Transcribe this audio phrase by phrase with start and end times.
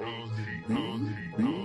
[0.00, 1.63] Rosie, Rosie, Rosie.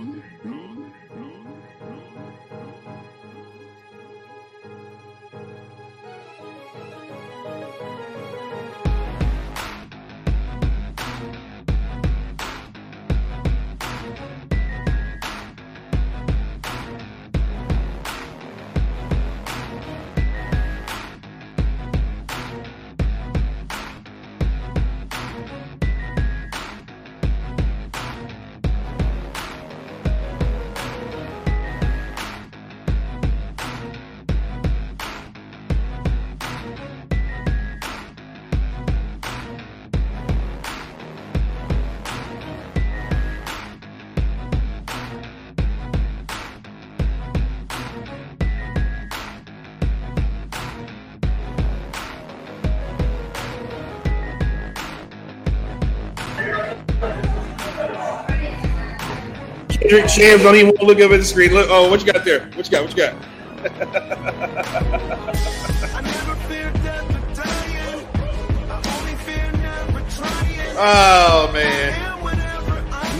[59.90, 61.52] Kendrick Shams don't even want to look up at the screen.
[61.52, 62.48] Look, oh, what you got there?
[62.54, 62.84] What you got?
[62.84, 63.12] What you got?
[70.78, 71.90] oh man.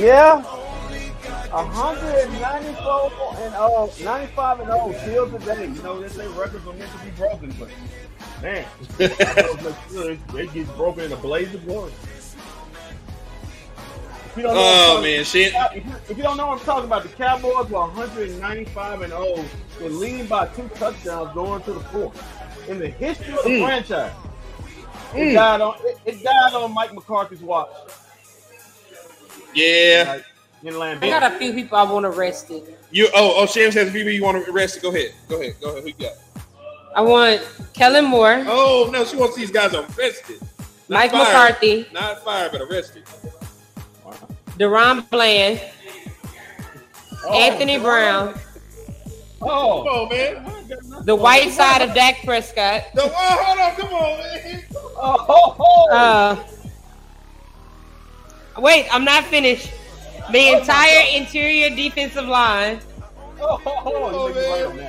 [0.00, 0.40] Yeah.
[1.50, 5.66] 194 and oh, 95 and oh, still today.
[5.66, 7.68] You know, they say records are meant to be broken, but
[8.40, 8.64] man,
[8.98, 11.90] they get broken in a blaze of glory.
[14.40, 16.10] If you don't know Oh what I'm man, talking- shit.
[16.10, 19.44] If you, don't know what I'm talking about, the Cowboys were 195 and 0,
[19.82, 22.68] were leading by two touchdowns going to the fourth.
[22.68, 23.64] In the history of the Mm.
[23.64, 24.12] franchise,
[25.14, 25.34] it, Mm.
[25.34, 27.68] died on, it, it died on Mike McCarthy's watch.
[29.54, 30.04] Yeah.
[30.08, 30.24] Like,
[30.62, 31.02] in Lambeau.
[31.04, 32.76] I got a few people I want arrested.
[32.90, 34.80] You oh oh Shams has a few people you want to arrest.
[34.82, 35.12] Go ahead.
[35.28, 35.54] Go ahead.
[35.60, 35.82] Go ahead.
[35.82, 36.12] Who you got?
[36.94, 37.40] I want
[37.72, 40.38] Kellen Moore, Oh no, she wants these guys arrested.
[40.88, 41.24] Not Mike fired.
[41.24, 43.04] McCarthy, Not fired, but arrested.
[44.60, 45.60] DaRon Bland,
[47.26, 48.34] Oh, Anthony come Brown,
[49.42, 51.04] Oh, Come on, man.
[51.06, 54.64] the white side of Dak Prescott, No, oh, hold on, come on, man.
[54.74, 55.90] oh, oh, oh.
[58.56, 59.70] uh, wait, I'm not finished.
[60.30, 62.80] The entire interior defensive line.
[63.40, 64.82] oh, oh, oh, you make me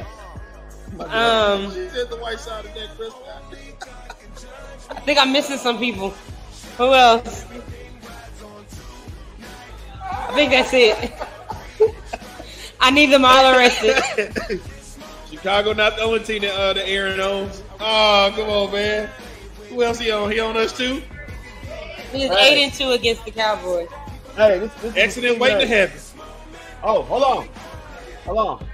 [0.98, 1.64] right on.
[1.64, 3.44] Um, She said the white side of Dak Prescott.
[4.92, 6.10] I think I'm missing some people.
[6.78, 7.46] Who else?
[10.32, 11.12] I think that's it.
[12.80, 13.98] I need them all arrested.
[15.30, 17.62] Chicago not the only team that uh, the Aaron owns.
[17.82, 19.10] Oh, come on, man.
[19.70, 20.32] Who else he on?
[20.32, 21.02] He on us too?
[22.14, 22.54] He's Hey.
[22.60, 23.90] eight and two against the Cowboys.
[24.38, 26.00] Hey, this, this is Accident waiting to happen.
[26.82, 27.50] Oh, hold on.
[28.24, 28.66] Hold on.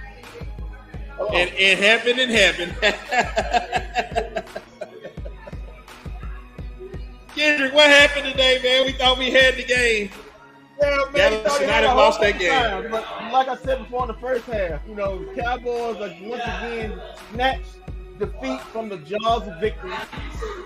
[1.16, 1.34] Hold on.
[1.36, 2.72] And it happened and happened.
[7.34, 8.86] Kendrick, what happened today, man?
[8.86, 10.10] We thought we had the game.
[10.80, 12.50] Yeah, man, Dallas they United had lost that game.
[12.50, 16.14] time, But like I said before in the first half, you know, the Cowboys are
[16.22, 17.00] once again
[17.32, 17.76] snatched
[18.18, 19.92] defeat from the jaws of victory.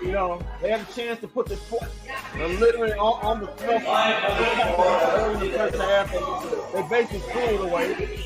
[0.01, 1.89] You know, they had a chance to put the foot
[2.35, 3.81] literally on, on the throat
[5.33, 6.11] in the first half,
[6.73, 8.19] they basically threw it away.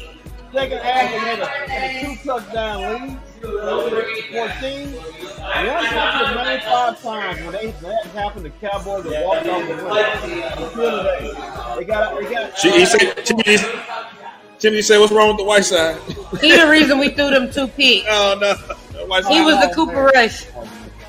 [0.54, 3.20] Second half, they had a, had a two touchdown lead.
[3.42, 9.86] 14, 195 times when they that happened, the Cowboys have walked off the win.
[10.64, 11.32] Until today,
[11.78, 12.58] they got they got.
[12.58, 13.58] She, he said, Timothy,
[14.60, 16.00] Timothy said, "What's wrong with the white side?"
[16.42, 18.06] He the reason we threw them two picks.
[18.10, 18.54] oh no,
[18.98, 19.34] the white side.
[19.34, 20.46] He was the Cooper Rush.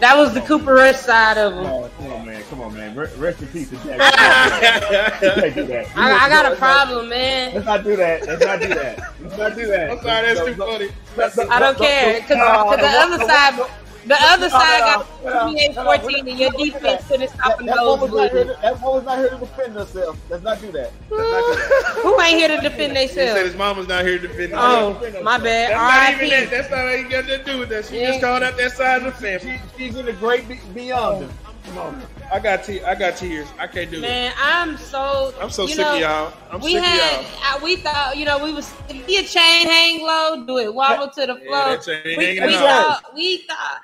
[0.00, 1.66] That was the Cooper Rush side of him.
[1.66, 2.42] Oh, come on, man.
[2.44, 2.94] Come on, man.
[2.94, 5.20] Rest in peace to Jack.
[5.20, 5.88] You can't do that.
[5.96, 7.54] I, I got a problem, man.
[7.54, 8.26] Let's not do that.
[8.26, 8.98] Let's not do that.
[9.20, 9.90] Let's not do that.
[9.90, 11.50] I'm sorry, that's too funny.
[11.50, 12.36] I don't care because
[12.78, 13.70] the other side,
[14.06, 18.10] the other side got 28-14 and your defense couldn't stop a That, that one was
[18.12, 18.44] not here.
[18.44, 20.18] To, that one was not here to defend herself.
[20.30, 20.92] Let's not do that.
[21.10, 21.98] Not do that.
[22.02, 23.14] Who ain't here to defend themselves?
[23.14, 24.52] He said his mama's not here to defend.
[24.52, 24.58] him.
[24.60, 24.92] Oh,
[25.22, 25.70] my bad.
[25.72, 26.50] That's not even that.
[26.50, 26.58] bad.
[26.58, 27.84] That's not even got to do with that.
[27.86, 28.08] She Yeah.
[28.08, 29.60] just called out that side of the family.
[29.76, 31.22] She, she's in the great be- beyond.
[31.22, 31.30] them.
[31.64, 32.02] Come on.
[32.32, 33.48] I got te- I got tears.
[33.58, 34.02] I can't do it.
[34.02, 35.34] Man, I'm so.
[35.40, 36.32] I'm so sick know, of y'all.
[36.50, 37.40] I'm we sick had, of y'all.
[37.42, 41.08] I, we thought, you know, we was if your chain hang low, do it wobble
[41.10, 41.76] to the Yeah, floor.
[41.76, 43.80] that chain we, we thought, we thought.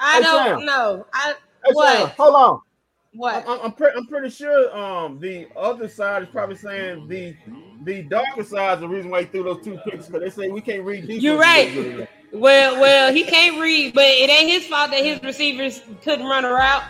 [0.00, 0.66] I Hey, don't Sam.
[0.66, 1.06] know.
[1.12, 1.34] I
[1.64, 2.60] Hey, Sam, what hold on.
[3.14, 3.44] what?
[3.48, 7.34] I'm, I'm, pre- I'm pretty sure um the other side is probably saying the
[7.84, 10.48] the darker side is the reason why he threw those two picks because they say
[10.48, 11.22] we can't read defense.
[11.22, 12.08] You're right.
[12.32, 16.44] Well, well, he can't read, but it ain't his fault that his receivers couldn't run
[16.44, 16.82] a route.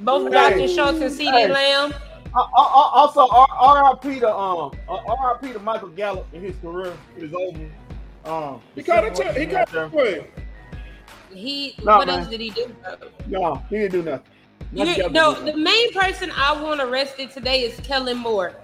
[0.00, 0.58] Both Hey.
[0.58, 0.68] Dr.
[0.68, 1.52] Schultz and CeeDee Hey.
[1.52, 1.94] Lamb.
[2.34, 4.20] Uh, uh, uh, also, R- R.I.P.
[4.20, 5.54] to um, R.I.P.
[5.54, 7.66] to Michael Gallup in his career is over.
[8.26, 10.26] Um, He caught a t- he caught a play.
[11.36, 12.20] He No, what man.
[12.20, 12.74] else did he do?
[13.26, 14.26] No, he didn't do nothing.
[14.72, 18.54] Nothing no, the main person I want arrested today is Kellen Moore.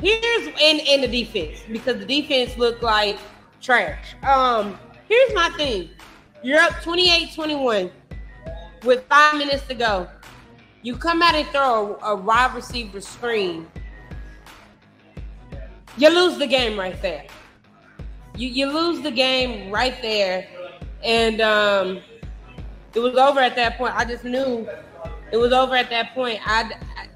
[0.00, 3.18] here's in in the defense because the defense looked like
[3.60, 4.14] trash.
[4.24, 4.78] Um,
[5.08, 5.90] here's my thing.
[6.42, 7.90] You're up 28-21
[8.84, 10.08] with five minutes to go.
[10.82, 13.66] You come out and throw a, a wide receiver screen.
[15.96, 17.24] You lose the game right there.
[18.36, 20.46] You you lose the game right there,
[21.04, 22.00] and um,
[22.94, 23.94] it was over at that point.
[23.94, 24.68] I just knew
[25.32, 26.40] it was over at that point.
[26.44, 27.08] I, I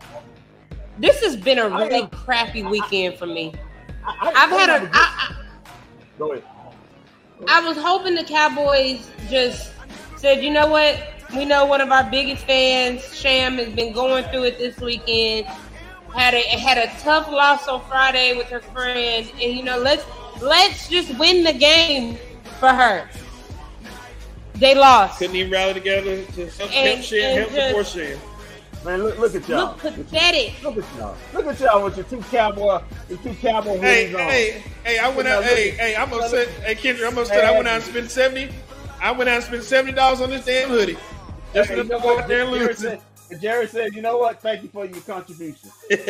[0.99, 3.55] this has been a really crappy weekend for me.
[4.05, 4.91] I, I've had a.
[4.93, 5.37] I, I,
[6.19, 6.45] Go ahead.
[7.49, 9.73] I was hoping the Cowboys just
[10.17, 11.03] said, you know what?
[11.35, 15.47] We know one of our biggest fans, Sham, has been going through it this weekend.
[16.15, 20.05] Had a had a tough loss on Friday with her friend, and you know, let's
[20.43, 22.19] let's just win the game
[22.59, 23.09] for her.
[24.61, 25.19] They lost.
[25.19, 28.19] Couldn't even rally together to help, And- help Shan, and help support just- Shan.
[28.85, 29.77] Man, look, look at y'all.
[29.83, 30.53] Look pathetic.
[30.63, 31.15] Look at y'all.
[31.35, 32.81] Look at y'all with your two cowboy,
[33.11, 34.21] your two cowboy Hey, hoodies on.
[34.31, 34.99] hey, hey!
[34.99, 35.45] I went out.
[35.45, 35.97] Hey, hey!
[35.97, 36.49] I'm look- upset.
[36.49, 37.45] Hey, Kendrick, I'm upset.
[37.45, 38.49] I went out and spent seventy.
[39.03, 40.97] I went out and spent seventy dollars on this damn hoodie.
[41.53, 42.23] Just Hey, for them to go what?
[42.23, 43.03] out there and lose said, it.
[43.31, 44.41] and Jerry said, you know what?
[44.41, 45.71] Thank you for your contribution.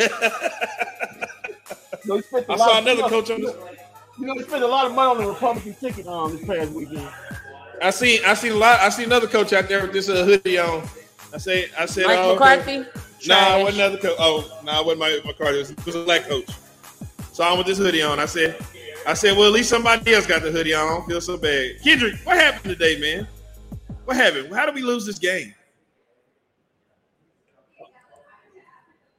[2.03, 3.55] So he spent a I lot saw of- another you know- coach on You this.
[4.17, 6.71] you know, he spent a lot of money on the Republican ticket um, this past
[6.71, 7.09] weekend.
[7.81, 8.79] I seen, I seen a lot.
[8.79, 10.87] I seen another coach out there with this uh, hoodie on.
[11.33, 12.33] I say, I said, Mike oh, okay.
[12.33, 12.77] McCarthy.
[12.77, 13.59] Nah, trash.
[13.59, 14.15] it wasn't another coach.
[14.19, 15.55] Oh, no, nah, it wasn't Mike McCarthy.
[15.55, 16.49] It was, it was a black coach.
[17.31, 18.19] So I'm with this hoodie on.
[18.19, 18.57] I said,
[19.07, 20.85] I said, well, at least somebody else got the hoodie on.
[20.85, 21.81] I don't feel so bad.
[21.83, 23.27] Kendrick, what happened today, man?
[24.05, 24.53] What happened?
[24.53, 25.53] How did we lose this game?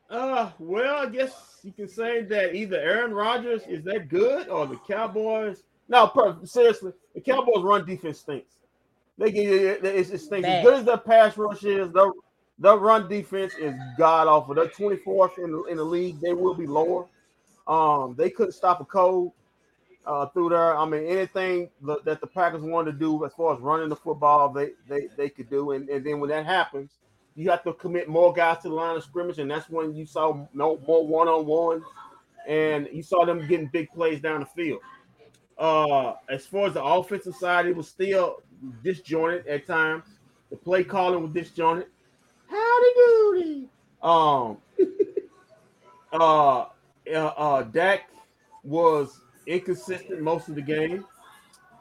[0.08, 4.66] Uh, well, I guess you can say that either Aaron Rodgers is that good or
[4.66, 5.62] the Cowboys.
[5.88, 8.54] No, per- seriously, the Cowboys' run defense stinks.
[9.18, 10.28] They get it, stinks.
[10.28, 10.44] Bad.
[10.44, 12.10] As good as their pass rush is, their,
[12.58, 14.54] their run defense is god awful.
[14.54, 16.20] They're 24th in the, in the league.
[16.20, 17.06] They will be lower.
[17.66, 19.32] Um, they couldn't stop a cold
[20.06, 20.76] uh, through there.
[20.76, 23.96] I mean, anything that that the Packers wanted to do as far as running the
[23.96, 25.72] football, they they, they could do.
[25.72, 26.90] And, and then when that happens,
[27.34, 30.06] you have to commit more guys to the line of scrimmage, and that's when you
[30.06, 31.82] saw no more one on one,
[32.46, 34.80] and you saw them getting big plays down the field.
[35.58, 38.42] Uh, as far as the offensive side, it was still
[38.82, 40.04] disjointed at times.
[40.50, 41.86] The play calling was disjointed.
[42.48, 43.68] Howdy doody.
[44.02, 44.58] Um,
[46.12, 46.66] uh, uh,
[47.14, 48.10] uh, Dak
[48.62, 51.04] was inconsistent most of the game.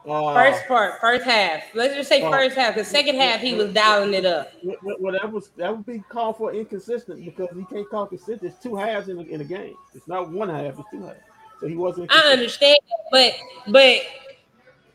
[0.08, 1.62] Uh, First part, first half.
[1.74, 2.74] Let's just say Uh, first half.
[2.74, 4.52] The second half, he was dialing it up.
[4.82, 8.40] Well, that was that would be called for inconsistent because he can't call consistent.
[8.42, 9.76] There's two halves in a, in a game.
[9.94, 10.78] It's not one half.
[10.78, 11.20] It's two halves.
[11.62, 12.12] So he wasn't.
[12.12, 12.76] I understand,
[13.12, 13.32] but
[13.68, 14.00] but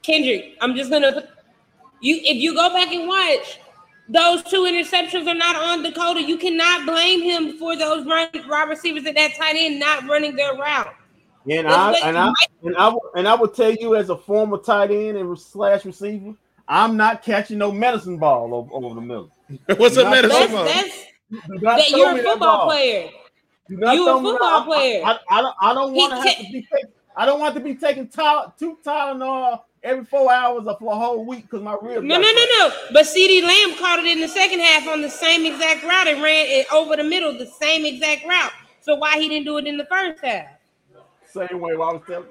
[0.04, 1.30] Kendrick, I'm just gonna put
[2.02, 2.18] you.
[2.18, 3.60] If you go back and watch,
[4.10, 6.22] those two interceptions are not on Dakota.
[6.22, 10.36] You cannot blame him for those run wide receivers at that tight end not running
[10.36, 10.94] their route.
[11.50, 12.34] And Let's I let- and I
[12.64, 15.86] and I would- and I would tell you as a former tight end and slash
[15.86, 16.34] receiver,
[16.68, 19.32] I'm not catching no medicine ball over, over the middle.
[19.78, 20.40] What's up, Not- medicine?
[20.40, 20.66] That's ball?
[21.62, 23.10] that's that you're a football player.
[23.70, 25.02] Not You a throw me football I- player.
[25.06, 25.56] I, I, don't.
[25.62, 26.62] I don't want to have to be.
[26.62, 30.94] Taking, I don't want to be taking Tyler, two Tylenol every four hours or for
[30.94, 32.04] a whole week because my ribs.
[32.06, 32.72] No, no, no, no.
[32.92, 36.22] But CeeDee Lamb caught it in the second half on the same exact route and
[36.22, 38.52] ran it over the middle, the same exact route.
[38.82, 40.48] So why he didn't do it in the first half?
[41.26, 42.28] Same way I was telling.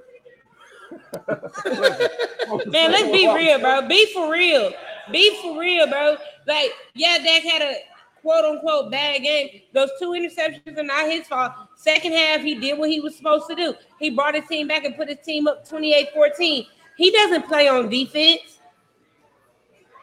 [2.72, 3.86] Man, let's be real, bro.
[3.88, 4.72] Be for real.
[5.10, 6.16] Be for real, bro.
[6.46, 7.74] Like, yeah, Dak had a
[8.26, 9.62] quote unquote bad game.
[9.72, 11.52] Those two interceptions are not his fault.
[11.76, 13.72] Second half, he did what he was supposed to do.
[14.00, 16.66] He brought his team back and put his team up 28 14.
[16.96, 18.58] He doesn't play on defense.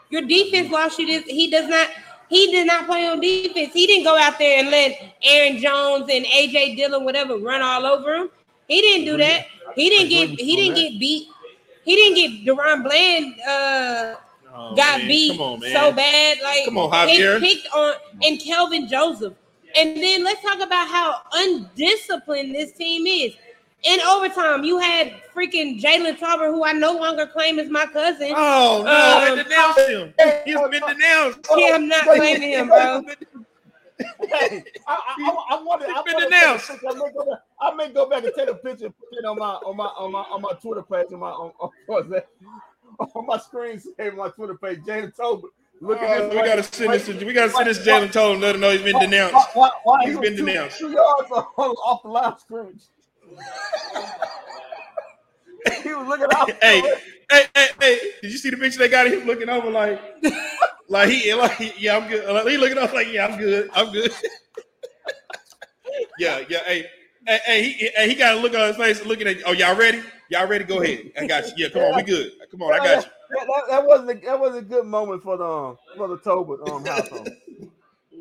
[0.10, 1.26] Your defense lost you this.
[1.26, 1.90] He does not.
[2.30, 3.74] He did not play on defense.
[3.74, 7.86] He didn't go out there and let Aaron Jones and AJ Dillon, whatever, run all
[7.86, 8.30] over him.
[8.70, 9.48] He didn't do that.
[9.76, 10.40] He didn't get.
[10.40, 11.28] He didn't get beat.
[11.84, 13.42] He didn't get DaRon Bland.
[13.42, 14.16] Uh,
[14.56, 15.08] Oh, got man.
[15.08, 16.38] beat on, so bad.
[16.44, 17.40] Like Come on, they Javier.
[17.40, 19.34] picked on and Kelvin Joseph.
[19.76, 23.34] And then let's talk about how undisciplined this team is.
[23.84, 28.32] In overtime, you had freaking Jalen Tolbert, who I no longer claim is my cousin.
[28.36, 30.14] Oh no, Um, they denounced him.
[30.46, 31.40] He's been denounced.
[31.58, 33.04] Yeah, I'm not claiming him, bro.
[34.30, 35.90] Hey, I, I, I, I wanted.
[35.90, 36.68] I It's been wanted to denounced.
[36.68, 37.00] take a picture.
[37.02, 39.26] I may, go back, I may go back and take a picture and put it
[39.26, 42.10] on my on my on my on my Twitter page on my on, on, what's
[42.10, 42.28] that?
[43.16, 44.80] on my screen save my Twitter page.
[44.80, 45.50] Jalen Tolbert.
[45.82, 46.34] Look at this.
[46.34, 47.06] we gotta send this.
[47.08, 49.34] To, we gotta send this Jalen him let him know he's been denounced.
[49.34, 50.80] Why, why, why He's he been two- denounced.
[50.80, 52.84] Two yards off, the line of scrimmage.
[55.84, 56.52] he was looking out.
[56.62, 56.82] Hey,
[57.32, 58.00] hey, hey, hey!
[58.22, 60.00] Did you see the picture they got of him looking over like,
[60.88, 62.28] like he, like yeah, I'm good.
[62.34, 64.12] Like, he looking up like yeah, I'm good, I'm good.
[66.20, 66.60] yeah, yeah.
[66.66, 66.86] Hey,
[67.26, 69.38] Hey, hey, he, hey, he got to look on his face, looking at.
[69.46, 70.02] Oh, y'all ready?
[70.30, 70.64] Y'all ready?
[70.66, 71.12] Go ahead.
[71.18, 71.54] I got you.
[71.58, 72.34] Yeah, come on, we good.
[72.52, 73.12] Come on, I got you.
[73.34, 76.20] That, that, that wasn't a, that was a good moment for the um, for the
[76.20, 77.28] Tolbert um, household.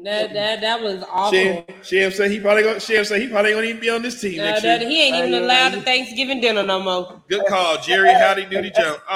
[0.05, 1.39] That that that was awful.
[1.39, 2.81] Shem, Shem said he probably gonna.
[2.81, 4.89] Shem said he probably gonna even be on this team next that, year.
[4.89, 5.77] he ain't even allowed yeah.
[5.77, 7.23] the Thanksgiving dinner no more.
[7.29, 8.15] Good call, Jerry.
[8.15, 9.01] Howdy doody Jones.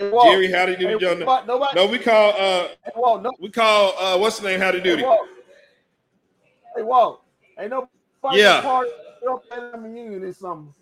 [0.00, 1.20] Oh, Walt, Jerry Howdy hey, doody Jones.
[1.20, 2.34] Nobody, No, we call.
[2.36, 3.96] uh Walt, no, We call.
[3.96, 4.60] uh What's the name?
[4.60, 5.02] Howdy hey, doody.
[5.02, 7.23] Hey, Walt,
[7.58, 7.88] ain't no
[8.32, 8.60] Yeah.
[8.62, 8.90] party
[9.30, 10.74] up at the reunion or something.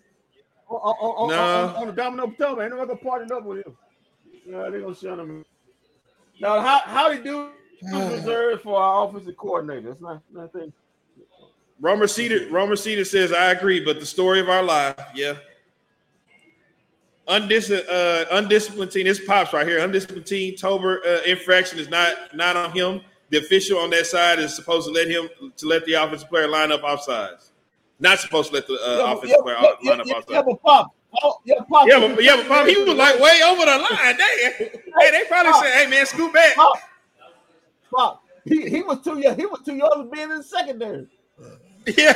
[0.69, 1.67] On, on, on, Nah.
[1.67, 3.77] on, on the Domino Potomac, ain't nobody gonna party up with him.
[4.45, 5.45] Yeah, they gonna shut him.
[6.39, 7.49] Now, how how they do
[7.81, 9.91] is reserved for our offensive coordinator.
[9.91, 10.73] It's not nothing.
[11.79, 12.49] Romer Cedar.
[12.49, 15.35] Romer Cedar says, "I agree, but the story of our life, yeah."
[17.27, 19.05] Undis- uh, undisciplined team.
[19.05, 19.79] This pops right here.
[19.79, 20.55] Undisciplined team.
[20.55, 23.01] Tolbert uh, infraction is not not on him.
[23.33, 26.47] The official on that side is supposed to let him to let the offensive player
[26.47, 27.49] line up offsides.
[27.99, 30.35] Not supposed to let the uh, Yeah, offensive player yeah, line yeah, up yeah, offside.
[30.35, 33.41] yeah, but Pop, oh, yeah, Pop, Yeah, but yeah, but Bob, he was like way
[33.43, 34.17] over the line.
[34.17, 34.51] Damn.
[34.99, 36.77] Hey, they probably said, "Hey man, scoot back." Pop,
[37.91, 38.23] Pop.
[38.45, 39.35] He, he was too young.
[39.35, 41.07] He was too young to be in the secondary.
[41.97, 42.13] Yeah,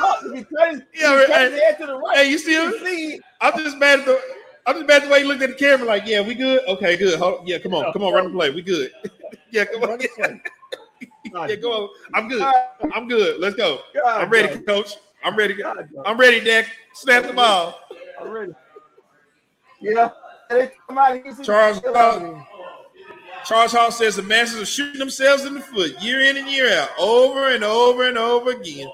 [0.00, 2.16] Pop, he turned his, Yeah, he right, head to the right.
[2.18, 2.72] hey, you see him?
[2.84, 4.20] see, I'm just mad at the.
[4.66, 5.86] I'm just mad the way he looked at the camera.
[5.86, 6.60] Like, yeah, we good.
[6.66, 7.18] Okay, good.
[7.18, 8.50] Hold, yeah, come on, come on, run the play.
[8.50, 8.92] We good.
[9.50, 9.88] yeah, come on.
[9.90, 10.40] run the play.
[11.32, 11.88] God, Yeah, go on.
[12.14, 12.42] I'm good.
[12.94, 13.40] I'm good.
[13.40, 13.80] Let's go.
[14.06, 14.94] I'm ready, coach.
[15.22, 15.62] I'm ready.
[16.04, 16.66] I'm ready, Dak.
[16.94, 17.78] Snap the ball.
[18.20, 18.52] I'm ready.
[19.80, 20.10] Yeah.
[20.48, 22.46] They come out and see- Charles Hall.
[23.44, 26.72] Charles Hall says the Masters are shooting themselves in the foot year in and year
[26.78, 28.88] out, over and over and over again.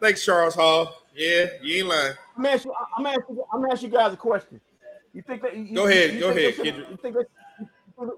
[0.00, 1.02] Thanks, Charles Hall.
[1.14, 2.14] Yeah, you ain't lying.
[2.36, 2.74] I'm gonna ask you.
[2.96, 3.22] I'm gonna ask.
[3.52, 4.60] I'm gonna ask you guys a question.
[5.16, 5.56] You think that?
[5.56, 6.90] You, Go ahead, you go they ahead, should- Kendrick.
[6.90, 7.26] You think that?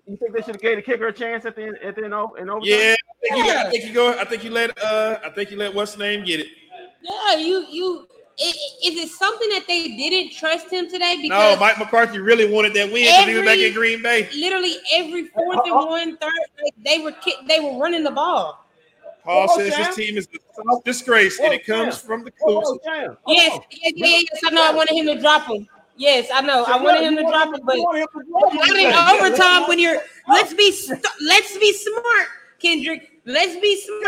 [0.09, 2.03] You think they should have gave the kicker a chance at the end, at the
[2.05, 2.65] end, of- in overtime?
[2.69, 4.19] Yeah, I think, you, I think you go.
[4.19, 4.77] I think you let.
[4.83, 6.49] Uh, I think you let what's the name get it.
[7.01, 8.09] Yeah, you you.
[8.41, 11.15] i- i- Is it something that they didn't trust him today?
[11.19, 14.29] No, Because Mike McCarthy really wanted that win because he was back in Green Bay.
[14.35, 18.65] literally every fourth and one, third, like, they were ki- they were running the ball.
[19.23, 19.85] Paul Hold says Sam.
[19.87, 22.07] his team is a disgrace, and it comes Sam.
[22.09, 22.65] from the coach.
[22.67, 22.79] oh,
[23.29, 24.63] Yes, yes, yes, yes, I know.
[24.65, 25.69] I wanted him to drop him.
[25.99, 26.65] Yes, I know.
[26.65, 29.27] I So, wanted him to drop him, but want him to drop him not in.
[29.27, 30.01] Overtime when you're.
[30.29, 32.29] Let's be st- let's be smart,
[32.61, 33.11] Kendrick.
[33.25, 34.05] Let's be smart.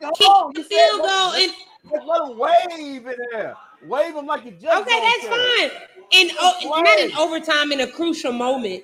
[0.00, 1.52] Yeah, Kick the field let- goal and
[1.90, 3.56] Let's him wave in there.
[3.86, 5.70] Wave him like you just Okay, that's fine.
[6.12, 8.82] And oh, not in overtime in a crucial moment.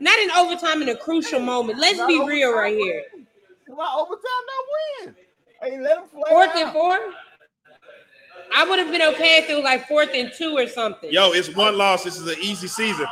[0.00, 1.78] Not in overtime in a crucial moment.
[1.78, 3.04] Let's Not be real right here.
[3.14, 3.26] win.
[3.76, 4.64] Not overtime, not
[5.06, 5.16] win.
[5.60, 6.22] Hey, let him play.
[6.30, 6.56] Fourth out.
[6.56, 6.98] and four.
[8.54, 11.10] I would have been okay if it was like fourth and two or something.
[11.12, 12.04] Yo, it's one loss.
[12.04, 13.06] This is an easy season.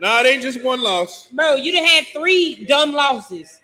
[0.00, 1.28] No, it ain't just one loss.
[1.32, 3.60] Bro, you'd have had three dumb losses.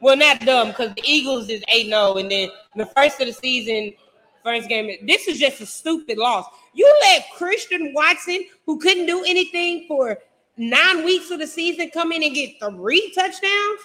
[0.00, 3.32] Well, not dumb because the Eagles is 8 0, and then the first of the
[3.32, 3.94] season,
[4.42, 4.90] first game.
[5.06, 6.46] This is just a stupid loss.
[6.74, 10.18] You let Christian Watson, who couldn't do anything for
[10.56, 13.80] nine weeks of the season, come in and get three touchdowns.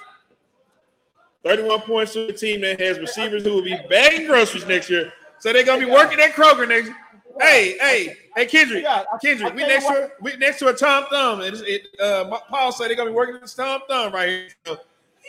[1.44, 5.14] 31 points to a team that has receivers who will be bagging groceries next year.
[5.40, 6.92] So they're gonna be working at Kroger next.
[7.40, 8.86] Hey, hey, hey, Kendrick,
[9.24, 12.90] Kendrick, we next to we next to a Tom Thumb, and it, uh, Paul said
[12.90, 14.50] they're gonna be working at this Tom Thumb right here.
[14.66, 14.80] So-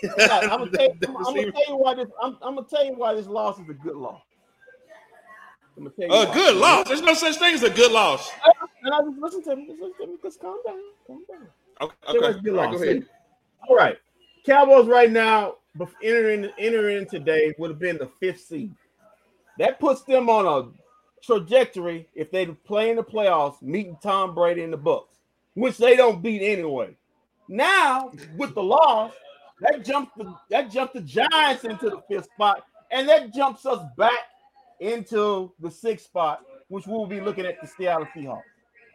[0.03, 2.09] I'm gonna tell, I'm, I'm gonna tell you why this.
[2.23, 4.23] I'm, I'm gonna tell you why this loss is a good loss.
[5.77, 6.35] I'm gonna tell you A why.
[6.35, 6.89] good loss.
[6.89, 8.31] There's no such thing as a good loss.
[8.83, 9.67] And I just listen to me.
[9.67, 10.19] Just listen to me.
[10.23, 10.79] Just calm down.
[11.07, 11.47] Calm down.
[11.83, 12.41] Okay, Tell you why okay.
[12.41, 12.79] good All right, loss.
[12.79, 13.07] go ahead.
[13.69, 13.99] All right.
[14.47, 15.57] Cowboys right now,
[16.03, 18.75] entering entering today would have been the fifth seed.
[19.61, 20.71] That puts them on a
[21.23, 25.19] trajectory if they play in the playoffs, meeting Tom Brady in the Bucks,
[25.53, 26.97] which they don't beat anyway.
[27.47, 29.13] Now with the loss,
[29.61, 33.85] that jumps the that jumped the Giants into the fifth spot, and that jumps us
[33.99, 34.31] back
[34.81, 38.41] into the sixth spot, which we'll be looking at the Seattle Seahawks.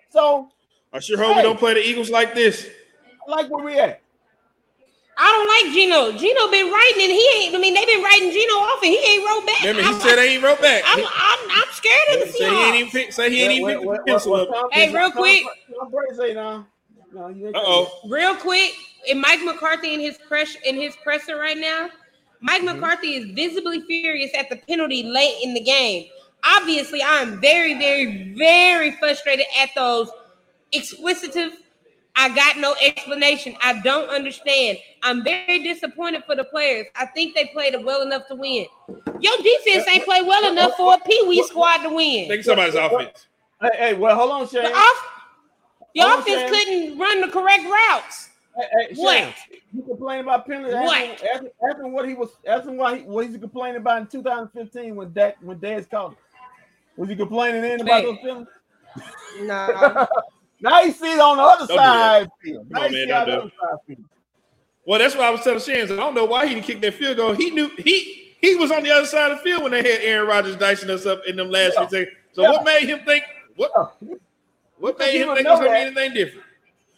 [0.10, 0.50] So
[0.92, 2.68] I sure hope we don't play the Eagles like this.
[3.28, 4.02] I like where we at.
[5.18, 6.12] I don't like Geno.
[6.18, 7.56] Geno been writing and he ain't.
[7.56, 9.62] I mean, they've been writing Geno off and he ain't wrote back.
[9.62, 10.84] Remember, he I'm, said they ain't wrote back.
[10.86, 12.76] I'm, I'm, I'm scared of the Say he ain't Seahawks.
[12.80, 14.54] even pick, say he ain't even What- picked the pencil what- up.
[14.54, 15.44] Tom- Hey, real Tom- quick.
[15.80, 16.68] Tom Brady say now.
[17.14, 18.00] No, you ain't Uh oh.
[18.10, 18.74] Real quick,
[19.10, 21.90] and Mike McCarthy in his press in his presser right now,
[22.42, 22.80] Mike Mm-hmm.
[22.82, 26.08] McCarthy is visibly furious at the penalty late in the game.
[26.44, 30.10] Obviously, I'm very, very, very frustrated at those
[30.74, 31.54] explicitive.
[32.18, 33.56] I got no explanation.
[33.62, 34.78] I don't understand.
[35.04, 36.88] I'm very disappointed for the players.
[36.96, 38.66] I think they played well enough to win.
[39.20, 42.28] Your defense ain't played well enough for a Pee Wee squad to win.
[42.30, 43.28] Think somebody's offense.
[43.62, 44.64] Hey, hey, well, hold on, Shane.
[44.64, 45.12] The off-
[45.94, 46.50] your Hold on, offense Shan.
[46.50, 48.30] couldn't run the correct routes.
[48.58, 49.18] Hey, hey, What?
[49.18, 49.34] Shannon,
[49.74, 50.76] You complain about penalties.
[50.76, 50.98] What?
[50.98, 52.30] Ask him, ask, him- ask him what he was.
[52.48, 56.12] Ask him why he, what he's complaining about in 2015 when Dak when Dez called
[56.14, 56.18] him.
[56.98, 58.04] Was he complaining then about Man.
[58.06, 58.54] those penalties?
[59.42, 60.08] No.
[60.66, 62.68] Now you see it on the other Don't side of the field.
[62.70, 64.10] Come Now on, you man, see how don't the do other side of the field.
[64.88, 65.92] Well, that's why I was telling Shans.
[65.92, 67.34] I don't know why he didn't kick that field goal.
[67.34, 70.02] He knew he he was on the other side of the field when they had
[70.02, 71.86] Aaron Rodgers dicing us up in them last Yeah.
[71.88, 72.18] few seconds.
[72.34, 72.52] So Yeah.
[72.52, 73.24] what made him think
[73.56, 73.72] what
[74.80, 76.46] what made him think it was gonna be anything different?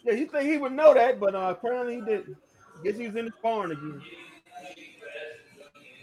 [0.04, 2.36] Yeah, you think he would know that, but uh, apparently he didn't.
[2.84, 4.00] Guess he was in his barn again.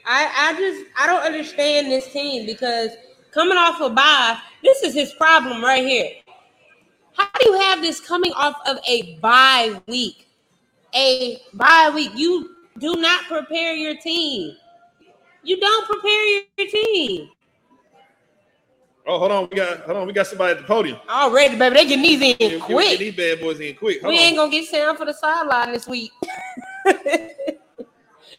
[0.06, 2.92] I, I just I don't understand this team because
[3.34, 6.12] coming off a bye, this is his problem right here.
[7.18, 10.28] How do you have this coming off of a bye week?
[10.94, 12.12] A bye week.
[12.16, 14.56] You do not prepare your team.
[15.44, 17.30] You don't prepare your team.
[19.08, 20.98] Oh, hold on, we got hold on, we got somebody at the podium.
[21.08, 21.76] Already, baby.
[21.76, 24.02] They getting these in Get- get these bad boys in quick.
[24.02, 24.24] Hold We on.
[24.24, 26.12] ain't gonna get sound for the sideline this week.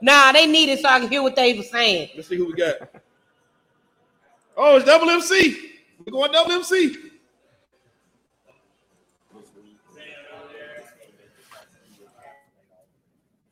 [0.02, 2.10] nah, they need it so I can hear what they were saying.
[2.16, 2.74] Let's see who we got.
[4.56, 5.74] Oh, it's double MC.
[6.04, 6.52] We're going double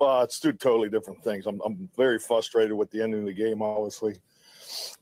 [0.01, 1.47] Uh, it's two totally different things.
[1.47, 4.17] I'm, I'm very frustrated with the ending of the game, obviously.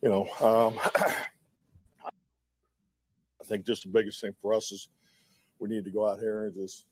[0.03, 0.79] You know, um,
[2.05, 2.11] I
[3.47, 4.89] think just the biggest thing for us is
[5.59, 6.85] we need to go out here and just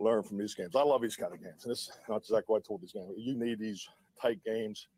[0.00, 0.74] learn from these games.
[0.74, 1.64] I love these kind of games.
[1.64, 3.12] And it's not exactly what I told these games.
[3.16, 3.88] You need these
[4.20, 4.88] tight games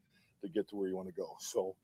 [0.42, 1.36] to get to where you want to go.
[1.38, 1.74] So,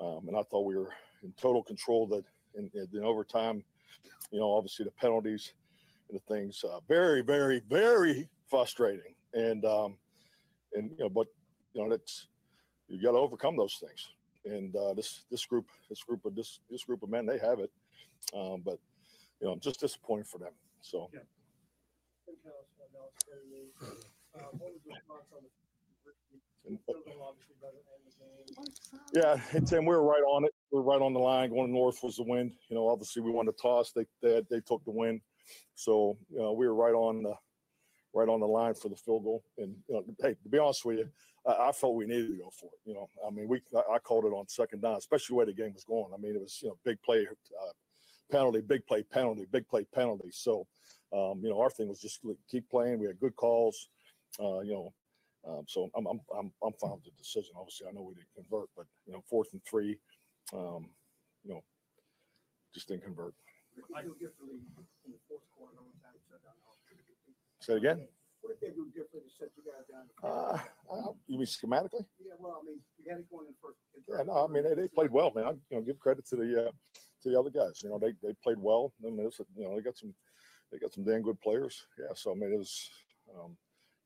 [0.00, 2.24] um, and I thought we were in total control that
[2.56, 3.62] in, in overtime,
[4.30, 5.52] you know, obviously the penalties
[6.08, 9.13] and the things, uh, very, very, very frustrating.
[9.34, 9.96] And, um,
[10.74, 11.26] and, you know, but,
[11.72, 12.28] you know, that's,
[12.88, 14.08] you got to overcome those things.
[14.44, 17.58] And, uh, this, this group, this group of, this, this group of men, they have
[17.58, 17.70] it.
[18.34, 18.78] Um, but,
[19.40, 20.52] you know, I'm just disappointed for them.
[20.82, 21.10] So,
[29.14, 30.52] Yeah, and Tim, we were right on it.
[30.72, 31.50] We were right on the line.
[31.50, 32.52] Going north was the wind.
[32.68, 33.92] You know, obviously we won the toss.
[33.92, 35.20] They they, they took the win,
[35.74, 37.34] so you know we were right on the
[38.14, 39.44] right on the line for the field goal.
[39.58, 41.08] And you know, hey, to be honest with you,
[41.46, 42.88] I, I felt we needed to go for it.
[42.88, 45.44] You know, I mean, we I, I called it on second down, especially the way
[45.46, 46.12] the game was going.
[46.14, 47.72] I mean, it was you know big play, uh,
[48.30, 50.30] penalty, big play, penalty, big play, penalty.
[50.30, 50.66] So,
[51.12, 53.00] um, you know, our thing was just keep playing.
[53.00, 53.88] We had good calls.
[54.40, 54.92] Uh, you know,
[55.46, 57.54] um, so I'm, I'm, I'm, I'm fine with the decision.
[57.56, 59.98] Obviously, I know we didn't convert, but you know, fourth and three,
[60.52, 60.86] um,
[61.44, 61.62] you know,
[62.74, 63.34] just didn't convert.
[67.64, 68.06] Say it again.
[68.42, 70.04] What did they do different to set you guys down?
[70.20, 70.60] Uh,
[70.92, 72.04] uh, you mean schematically?
[72.20, 73.80] Yeah, well, I mean, you had it going in first.
[73.96, 75.44] in Yeah, no, I mean they, they played well, man.
[75.46, 76.72] I you know give credit to the uh,
[77.22, 77.80] to the other guys.
[77.82, 78.92] You know they, they played well.
[79.00, 80.12] I mean, it's, you know they got some
[80.70, 81.86] they got some damn good players.
[81.98, 82.90] Yeah, so I mean it was
[83.32, 83.56] um,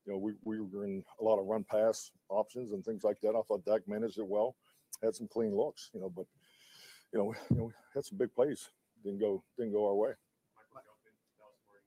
[0.06, 3.18] you know we, we were in a lot of run pass options and things like
[3.22, 3.34] that.
[3.34, 4.54] I thought Dak managed it well,
[5.02, 5.90] had some clean looks.
[5.92, 6.26] You know, but
[7.12, 8.70] you know you know we had some big plays.
[9.02, 10.14] Didn't go didn't go our way.
[10.54, 11.82] Michael Gehlken, Dallas Morning,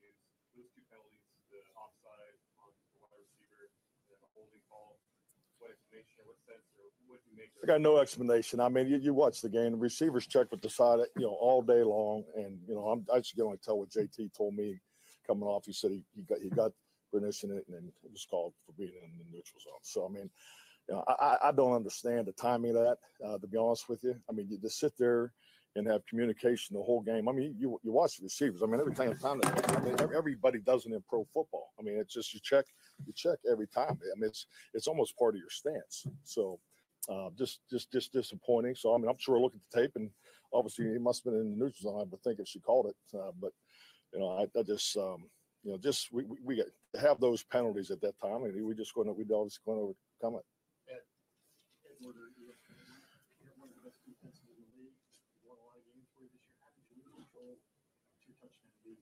[0.56, 3.68] those two penalties, the offside on the wide receiver,
[4.12, 5.00] and the holding call.
[5.60, 7.51] What explanation, what sense, or what do you make?
[7.64, 8.60] I got no explanation.
[8.60, 9.72] I mean, you, you watch the game.
[9.74, 13.06] The receivers check with the side, you know, all day long, and you know, I'm
[13.14, 14.80] I just can only tell what JT told me
[15.28, 15.66] coming off.
[15.66, 16.72] He said he, he got he got
[17.14, 19.74] Bernice in it, and it was called for being in the neutral zone.
[19.84, 20.30] So I mean,
[20.90, 22.98] you know, I, I- I don't understand the timing of that.
[23.24, 25.32] Uh, to be honest with you, I mean, you just sit there
[25.76, 27.30] and have communication the whole game.
[27.30, 28.62] I mean, you you watch the receivers.
[28.64, 31.74] I mean, every time, time I mean, everybody does it in pro football.
[31.80, 32.66] I mean, it's just you check
[33.06, 34.00] you check every time.
[34.02, 36.08] I mean, it's it's almost part of your stance.
[36.24, 36.60] So
[37.10, 38.76] uh, just just just disappointing.
[38.76, 40.10] So I mean, I'm sure look at the tape and
[40.54, 42.02] obviously he must have been in the neutral zone.
[42.02, 43.52] I would think if she called it, uh, but
[44.14, 45.24] you know, I, I just um,
[45.64, 48.66] you know just we we, we got to have those penalties at that time, and
[48.66, 50.46] we just going to we obviously going to overcome it
[52.02, 52.58] you're
[53.46, 54.98] you're one of the best defenses in the league.
[55.38, 56.58] You won a lot of games for you this year.
[56.58, 57.62] How did you control
[58.26, 58.98] two touchdown lead?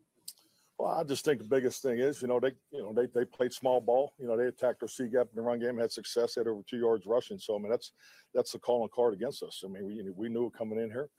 [0.80, 3.26] Well, I just think the biggest thing is, you know, they, you know, they, they
[3.26, 4.13] played small ball.
[4.18, 6.62] You know, they attacked our C gap in the run game, had success, had over
[6.68, 7.38] two yards rushing.
[7.38, 7.92] So, I mean, that's
[8.34, 9.62] that's the calling card against us.
[9.65, 11.10] I mean, we we knew coming in here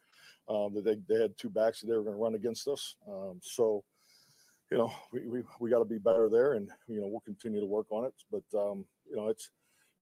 [0.49, 2.95] um, that they, they had two backs that they were going to run against us.
[3.07, 3.85] Um, so,
[4.73, 7.61] you know, we we, we got to be better there, and you know, we'll continue
[7.61, 8.15] to work on it.
[8.33, 9.51] But um, you know, it's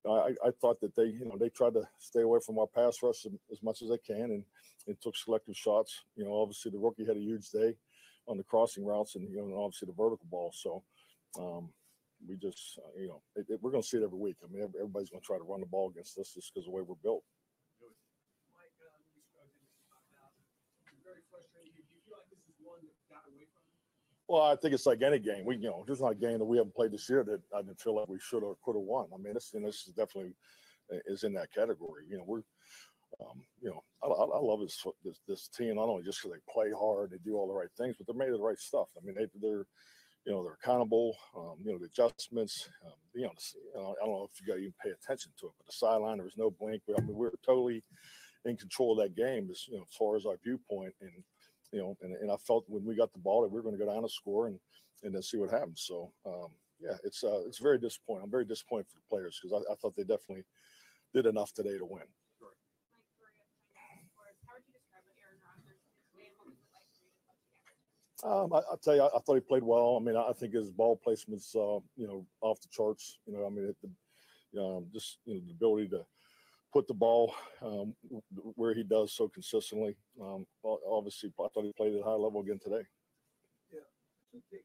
[0.08, 3.02] I, I thought that they, you know, they tried to stay away from our pass
[3.02, 4.44] rush as, as much as they can, and
[4.86, 5.98] and took selective shots.
[6.14, 7.74] You know, obviously the rookie had a huge day
[8.28, 10.52] on the crossing routes and you know obviously the vertical ball.
[10.54, 10.84] So
[11.38, 11.70] um,
[12.28, 14.36] we just uh, you know it, it- we're going to see it every week.
[14.44, 16.72] I mean everybody's going to try to run the ball against us just because of
[16.72, 17.24] the way we're built.
[18.54, 19.72] Mike, uh, you spoke to this
[20.14, 20.32] about
[21.04, 21.74] very frustrated.
[21.74, 23.64] Do you feel like this is one that got away from?
[24.28, 25.44] Well, I think it's like any game.
[25.44, 27.62] We, you know, there's not a game that we haven't played this year that I
[27.62, 29.06] didn't feel like we should or could have won.
[29.14, 30.34] I mean, this, and this is definitely
[30.92, 32.04] uh, is in that category.
[32.10, 32.42] You know, we're,
[33.20, 36.52] um, you know, I, I love this, this this team not only just because they
[36.52, 38.88] play hard, they do all the right things, but they're made of the right stuff.
[38.96, 39.66] I mean, they, they're,
[40.24, 41.16] you know, they're accountable.
[41.36, 42.68] Um, you know, the adjustments.
[42.86, 44.90] Um, you know, the- you know, I don't know if you got to even pay
[44.90, 46.82] attention to it, but the sideline there was no blink.
[46.88, 47.82] I mean, we were totally
[48.44, 51.12] in control of that game, as you know, as far as our viewpoint and
[51.72, 53.76] you know, and, and I felt when we got the ball that we were going
[53.76, 54.58] to go down and score and
[55.02, 55.84] and then see what happens.
[55.86, 56.48] So um,
[56.80, 58.24] yeah, it's uh, it's very disappointing.
[58.24, 60.44] I'm very disappointed for the players because I, I thought they definitely
[61.14, 62.02] did enough today to win.
[68.24, 69.96] Um, I, I'll tell you, I, I thought he played well.
[70.00, 73.18] I mean, I, I think his ball placement's, uh, you know, off the charts.
[73.26, 73.76] You know, I mean, it,
[74.52, 76.04] the, um, just you know, the ability to
[76.72, 77.94] put the ball um,
[78.54, 79.96] where he does so consistently.
[80.20, 82.82] Um, obviously, I thought he played at a high level again today.
[84.32, 84.64] Two picks.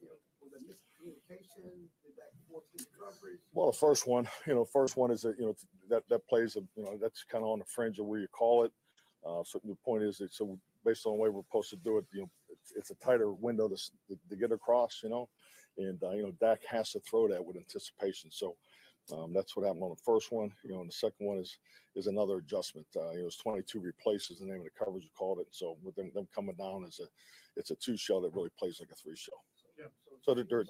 [0.00, 1.70] You know, was it miscommunication?
[2.02, 3.38] Did that force the recovery?
[3.52, 5.56] Well, the first one, you know, first one is that you know
[5.90, 8.28] that that plays a you know that's kind of on the fringe of where you
[8.28, 8.72] call it.
[9.24, 11.98] Uh, so the point is that so based on the way we're supposed to do
[11.98, 12.30] it, you know,
[12.62, 15.28] it's, it's a tighter window to, to, to get across, you know,
[15.78, 18.30] and uh, you know Dak has to throw that with anticipation.
[18.30, 18.56] So
[19.12, 20.52] um, that's what happened on the first one.
[20.64, 21.56] You know, and the second one is
[21.96, 22.86] is another adjustment.
[22.96, 25.48] Uh, it was 22 replaces the name of the coverage you called it.
[25.50, 27.06] So with them, them coming down as a
[27.56, 29.42] it's a two shell that really plays like a three shell.
[29.78, 29.86] Yeah.
[30.22, 30.64] So there- there-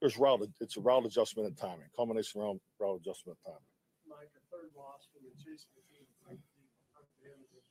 [0.00, 3.70] There's route it's a route adjustment and timing, combination route route adjustment and timing.
[4.08, 6.06] Like a third loss when you're chasing the team.
[6.26, 7.64] like the- like the end of it,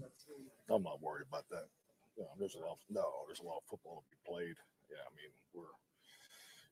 [0.00, 0.50] that team.
[0.68, 1.68] I'm not worried about that.
[2.16, 2.72] You know, there's a lot.
[2.72, 4.56] Of, No, there's a lot of football to be played.
[4.90, 5.72] Yeah, I mean, we're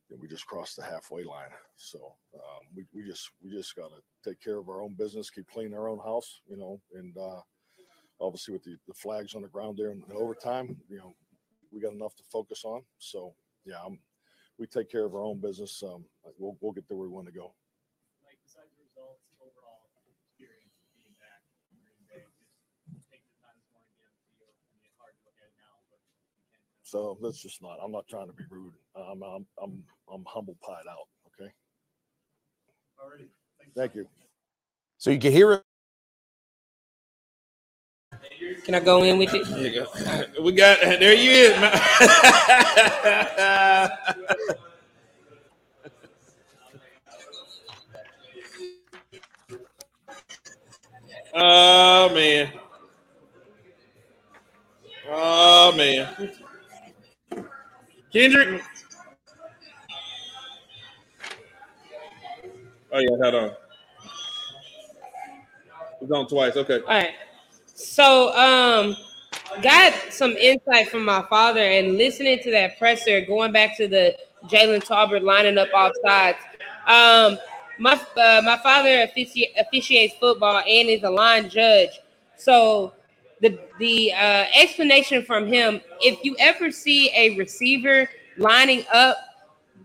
[0.09, 3.77] you know, we just crossed the halfway line, so um, we we just we just
[3.77, 6.81] got to take care of our own business, keep cleaning our own house, you know,
[6.95, 7.41] and uh,
[8.21, 11.15] obviously with the, the flags on the ground there in overtime, you know,
[11.73, 12.83] we got enough to focus on.
[12.99, 13.99] So yeah, I'm,
[14.59, 15.83] we take care of our own business.
[15.85, 16.05] Um,
[16.39, 17.53] we'll we'll get to where we want to go.
[18.25, 22.25] Like besides the results, overall experience of being back in Green Bay,
[22.97, 24.57] just take the time this morning to get on the field.
[24.57, 26.01] I mean, it's hard to look at it now, but
[26.35, 26.65] you can.
[26.89, 27.79] So that's just not.
[27.85, 28.73] I'm not trying to be rude.
[28.97, 31.09] I'm I'm I'm I'm humble pied out.
[31.43, 31.53] Okay.
[33.05, 33.29] Already.
[33.77, 34.09] Thank you.
[34.99, 35.65] So you can hear it.
[38.65, 39.47] Can I go in with it?
[39.49, 39.87] There you go.
[40.45, 41.15] We got there.
[41.15, 41.61] You is.
[41.61, 41.73] man.
[51.35, 52.53] oh man.
[55.11, 56.09] Oh man.
[58.19, 58.63] Kendrick.
[62.91, 63.51] Oh yeah, hold on.
[66.01, 66.57] It's on twice.
[66.57, 66.81] Okay.
[66.81, 67.15] All right.
[67.67, 68.97] So, um,
[69.63, 74.19] got some insight from my father and listening to that presser, going back to the
[74.47, 76.39] Jalen Tolbert lining up off sides.
[76.89, 77.39] Um,
[77.79, 81.91] my uh, my father offici- officiates football and is a line judge.
[82.37, 82.95] So,
[83.41, 89.17] the the uh, explanation from him: if you ever see a receiver lining up,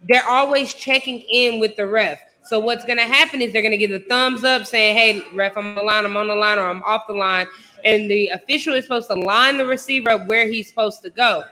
[0.08, 2.20] they're always checking in with the ref.
[2.46, 5.68] So what's gonna happen is they're gonna give the thumbs up saying, Hey, ref, I'm
[5.68, 7.48] on the line, I'm on the line, or I'm off the line.
[7.86, 11.44] And the official is supposed to line the receiver up where he's supposed to go.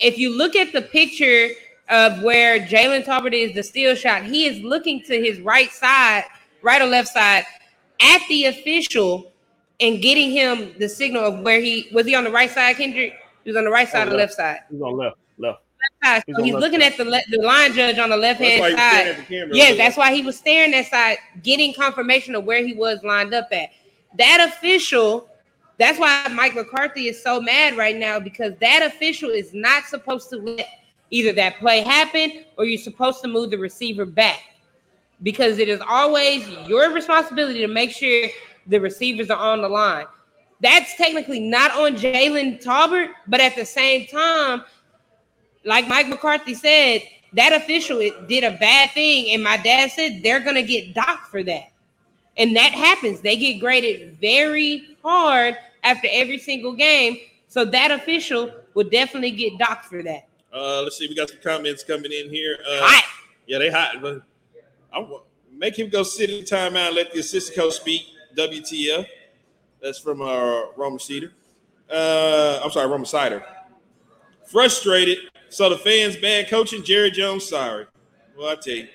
[0.00, 1.50] If you look at the picture
[1.90, 6.24] of where Jalen Tolbert is the steal shot, he is looking to his right side,
[6.62, 7.44] right or left side,
[8.00, 9.32] at the official
[9.80, 13.14] and getting him the signal of where he was he on the right side, Kendrick?
[13.44, 14.18] He was on the right side or left.
[14.18, 14.58] left side?
[14.70, 15.60] He's on left, left.
[16.02, 16.22] side.
[16.34, 16.92] So he's left looking side.
[16.92, 19.50] at the le- the line judge on the left hand he was staring side.
[19.52, 23.34] Yes, that's why he was staring that side, getting confirmation of where he was lined
[23.34, 23.70] up at.
[24.16, 25.28] That official,
[25.78, 30.30] that's why Mike McCarthy is so mad right now because that official is not supposed
[30.30, 30.68] to let
[31.10, 34.40] either that play happen or you're supposed to move the receiver back
[35.22, 38.28] because it is always your responsibility to make sure
[38.66, 40.06] the receivers are on the line.
[40.60, 44.62] That's technically not on Jalen Tolbert, but at the same time,
[45.64, 47.02] like Mike McCarthy said,
[47.34, 47.98] that official
[48.28, 51.72] did a bad thing, and my dad said they're gonna get docked for that.
[52.36, 53.20] And that happens.
[53.20, 57.18] They get graded very hard after every single game.
[57.48, 60.26] So that official will definitely get docked for that.
[60.52, 61.08] Uh, let's see.
[61.08, 62.58] We got some comments coming in here.
[62.66, 63.04] Uh, Hot.
[63.46, 63.96] Yeah, they hot.
[64.00, 64.22] But
[64.92, 65.06] I
[65.52, 66.88] make him go sit in timeout.
[66.88, 68.02] and Let the assistant coach speak.
[68.34, 69.06] WTF?
[69.82, 71.32] That's from uh, Roma Cedar.
[71.90, 73.44] Uh, I'm sorry, Roma Cider.
[74.50, 75.18] Frustrated.
[75.48, 76.82] So the fans bad coaching.
[76.82, 77.86] Jerry Jones sorry.
[78.36, 78.88] Well, I tell you,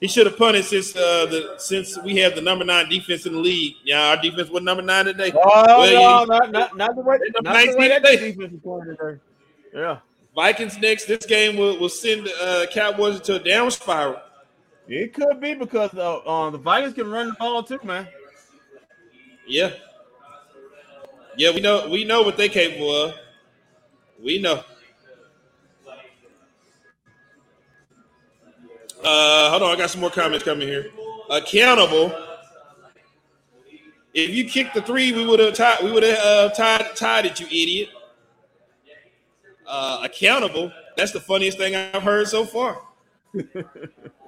[0.00, 3.34] he should have punted since uh, the since we have the number nine defense in
[3.34, 3.74] the league.
[3.84, 5.32] Yeah, our defense was number nine today.
[5.34, 8.52] Oh Well, no, you- not, not, not the way, not the way that 19 defense
[8.54, 9.20] is playing today.
[9.74, 9.98] Yeah,
[10.34, 11.06] Vikings next.
[11.06, 14.16] This game will, will send uh, Cowboys into a down spiral.
[14.88, 18.08] It could be because uh, uh, the Vikings can run the ball too, man.
[19.46, 19.72] Yeah.
[21.36, 23.14] Yeah, we know we know what they capable of.
[24.22, 24.62] We know.
[29.04, 30.90] Uh, hold on, I got some more comments coming here.
[31.30, 32.14] Accountable.
[34.14, 35.82] If you kicked the three, we would have tied.
[35.82, 37.88] We would have uh, tied tied it, you idiot.
[39.66, 40.70] Uh, accountable.
[40.96, 42.82] That's the funniest thing I've heard so far.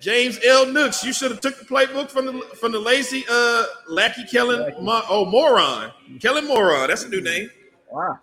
[0.00, 0.66] James L.
[0.66, 4.74] Nooks, you should have took the playbook from the from the lazy uh lackey Kellen
[4.82, 7.50] Mo- oh moron Kellen moron that's a new name.
[7.90, 8.18] Wow.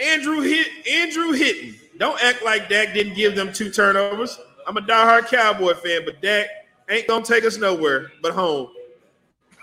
[0.00, 1.74] Andrew hit Andrew Hitton.
[1.98, 4.38] Don't act like Dak didn't give them two turnovers.
[4.66, 6.46] I'm a diehard Cowboy fan, but Dak
[6.88, 8.68] ain't gonna take us nowhere but home.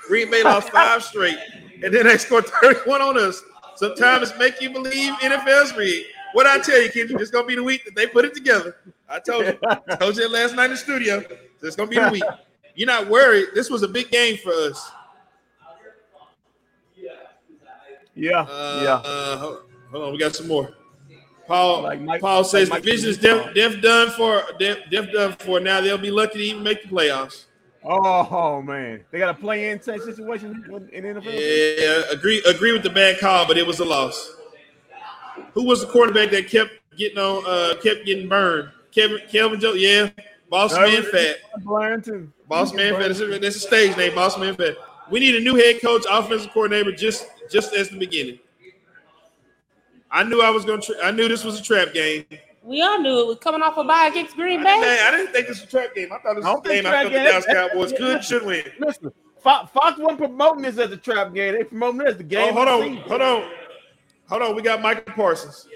[0.07, 1.37] Green Bay lost five straight,
[1.83, 3.41] and then they scored 31 on us.
[3.75, 6.07] Sometimes make you believe NFL's rigged.
[6.35, 8.75] What I tell you, Kendrick, it's gonna be the week that they put it together.
[9.07, 11.23] I told you, I told you last night in the studio.
[11.63, 12.23] It's gonna be the week.
[12.75, 13.47] You're not worried.
[13.55, 14.91] This was a big game for us.
[18.15, 18.93] Yeah, Uh, yeah.
[19.09, 19.59] Uh, hold,
[19.91, 20.71] hold on, we got some more.
[21.47, 25.11] Paul Like Mike- Paul says like the vision is def, def done for def, def
[25.13, 25.61] done for.
[25.61, 27.45] Now they'll be lucky to even make the playoffs.
[27.83, 31.23] Oh man, they got a play-in situation in the NFL.
[31.25, 34.35] Yeah, agree agree with the bad call, but it was a loss.
[35.55, 38.69] Who was the quarterback that kept getting on uh kept getting burned?
[38.91, 40.09] Kevin Kelvin Joe, yeah.
[40.49, 41.37] Boss Uh, man fat.
[41.63, 42.31] Blind too.
[42.47, 43.07] Boss man fat.
[43.07, 44.75] That's a, that's a stage name, Boss man fat.
[45.09, 48.39] We need a new head coach, offensive coordinator, just just as the beginning.
[50.11, 50.81] I knew I was gonna.
[50.81, 52.25] Tra- I knew this was a trap game.
[52.63, 54.79] We all knew it was coming off a bye against Green I Bay.
[54.81, 56.11] didn't, I didn't think this was a trap game.
[56.11, 56.85] I thought this was don't a game.
[56.85, 57.25] I trap thought the game.
[57.25, 58.63] Dallas That- Cowboys could should win.
[58.79, 59.11] Listen,
[59.43, 61.53] Fox, Fox wasn't promoting this as a trap game.
[61.53, 62.49] They promoting this as the game.
[62.57, 63.51] Oh, hold on, hold on,
[64.27, 64.55] hold on.
[64.55, 65.67] We got Micah Parsons.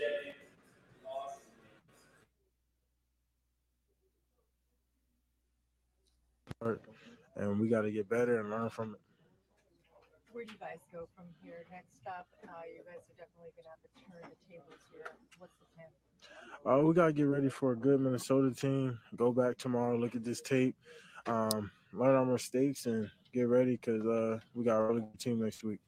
[7.40, 9.00] and we got to get better and learn from it.
[10.32, 11.66] Where do you guys go from here?
[11.72, 15.10] Next up, uh, you guys are definitely gonna have to turn the tables here.
[15.40, 15.90] What's the plan?
[16.66, 19.00] Uh, we got to get ready for a good Minnesota team.
[19.16, 20.76] Go back tomorrow, look at this tape,
[21.26, 25.42] um, learn our mistakes, and get ready because uh, we got a really good team
[25.42, 25.80] next week.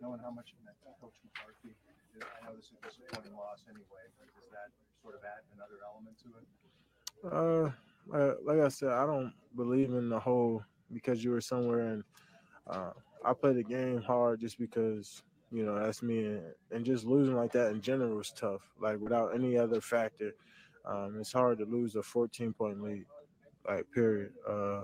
[0.00, 1.74] Knowing how much you meant to Coach McCarthy,
[2.20, 4.70] I know this is a disappointing loss anyway, but does that
[5.02, 6.46] sort of add another element to it?
[7.24, 12.04] Uh, like I said, I don't believe in the whole because you were somewhere and
[12.68, 12.90] uh,
[13.24, 17.34] I play the game hard just because you know that's me and, and just losing
[17.34, 18.62] like that in general is tough.
[18.80, 20.32] Like without any other factor,
[20.84, 23.06] um, it's hard to lose a 14 point lead.
[23.66, 24.32] Like period.
[24.48, 24.82] Uh,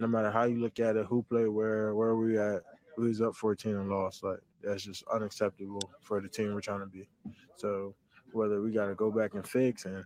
[0.00, 2.62] no matter how you look at it, who played where, where we at,
[2.96, 4.22] was up 14 and lost.
[4.22, 7.08] Like that's just unacceptable for the team we're trying to be.
[7.56, 7.94] So
[8.32, 10.04] whether we got to go back and fix and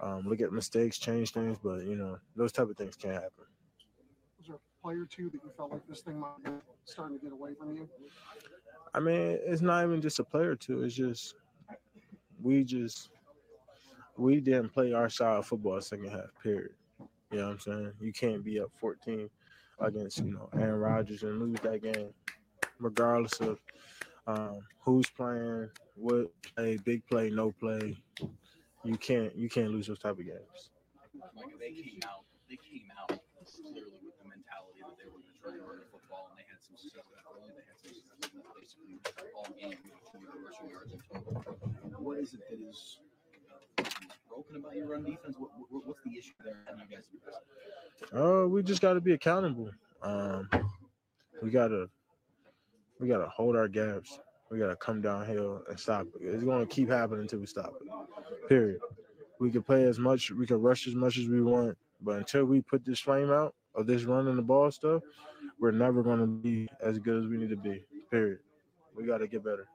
[0.00, 3.44] um, look at mistakes, change things, but you know those type of things can't happen.
[4.38, 6.50] Was there a play or two that you felt like this thing might be
[6.84, 7.88] starting to get away from you?
[8.94, 10.82] I mean, it's not even just a player too.
[10.84, 11.34] It's just
[12.40, 13.10] we just
[14.16, 16.30] we didn't play our style of football second half.
[16.42, 16.70] Period.
[17.30, 17.92] You know what I'm saying?
[18.00, 19.28] You can't be up 14
[19.80, 22.10] against you know Aaron Rodgers and lose that game,
[22.80, 23.58] regardless of
[24.26, 27.96] um, who's playing, what play, big play, no play.
[28.84, 30.70] You can't you can't lose those type of games.
[31.36, 35.34] Like they came out, they came out clearly with the mentality that they were going
[35.34, 37.50] to try and run the football, and they had some success early.
[37.56, 39.00] They had some success basically
[39.34, 41.42] all game with rushing yards in total.
[41.98, 42.98] What is it that is
[43.80, 43.84] uh,
[44.28, 45.36] broken about your run defense?
[45.38, 46.56] What, what, what's the issue there?
[46.66, 48.14] How do you guys address it?
[48.14, 49.70] Uh, we just got to be accountable.
[50.02, 50.48] Um,
[51.42, 51.88] we gotta
[52.98, 54.18] we gotta hold our gaps.
[54.50, 56.26] We gotta come downhill and stop it.
[56.26, 58.48] It's gonna keep happening until we stop it.
[58.48, 58.80] Period.
[59.38, 62.44] We can play as much, we can rush as much as we want, but until
[62.44, 65.02] we put this flame out of this running the ball stuff,
[65.60, 67.84] we're never gonna be as good as we need to be.
[68.10, 68.40] Period.
[68.96, 69.68] We gotta get better.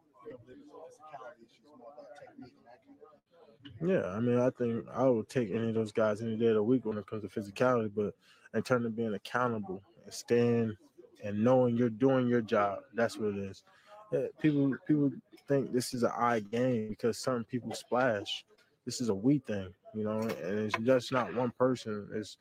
[3.86, 6.55] Yeah, I mean, I think I would take any of those guys any day of
[6.55, 8.13] the week when it comes to physicality, but
[8.53, 10.77] in terms of being accountable and staying
[11.23, 13.63] and knowing you're doing your job, that's what it is.
[14.12, 15.12] Yeah, people people
[15.47, 18.45] think this is an I game because some people splash.
[18.86, 22.07] This is a we thing, you know, and it's just not one person.
[22.13, 22.38] It's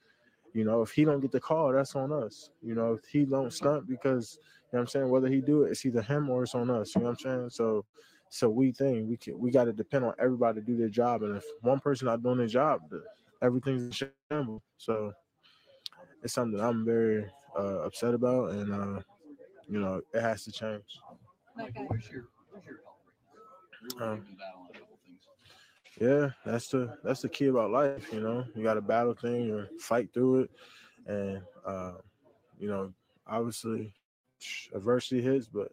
[0.52, 2.50] you know, if he don't get the call, that's on us.
[2.62, 5.70] You know, if he don't stunt because you know I'm saying, whether he do it,
[5.70, 6.94] it's either him or it's on us.
[6.94, 7.50] You know what I'm saying?
[7.50, 7.84] So
[8.42, 9.08] a we thing.
[9.08, 11.80] We can we got to depend on everybody to do their job, and if one
[11.80, 12.80] person not doing their job,
[13.42, 14.62] everything's in shambles.
[14.78, 15.12] So
[16.22, 17.26] it's something I'm very
[17.58, 19.00] uh, upset about, and uh,
[19.68, 20.84] you know, it has to change.
[21.58, 22.98] Like, Where's your, where's your health
[23.98, 25.20] right We Um, we can battle on a couple things.
[26.00, 28.12] Yeah, that's the that's the key about life.
[28.12, 30.50] You know, you got to battle things or fight through it,
[31.06, 31.92] and uh,
[32.58, 32.92] you know,
[33.26, 33.92] obviously,
[34.74, 35.70] adversity hits, but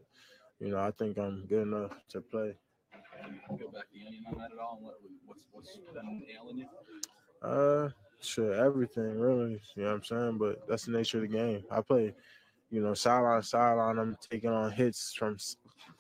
[0.60, 2.56] you know, I think I'm good enough to play.
[3.58, 6.68] Peel back the onion on that at all, what, what's what's been ailing you?
[7.42, 7.90] Uh,
[8.22, 9.62] sure, everything really.
[9.76, 10.38] You know what I'm saying?
[10.38, 11.64] But that's the nature of the game.
[11.72, 12.14] I play,
[12.70, 13.98] you know, sideline, sideline.
[13.98, 15.38] I'm taking on hits from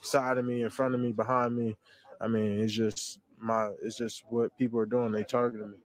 [0.01, 1.75] side of me, in front of me, behind me.
[2.21, 5.11] I mean, it's just my, it's just what people are doing.
[5.11, 5.77] They targeting me.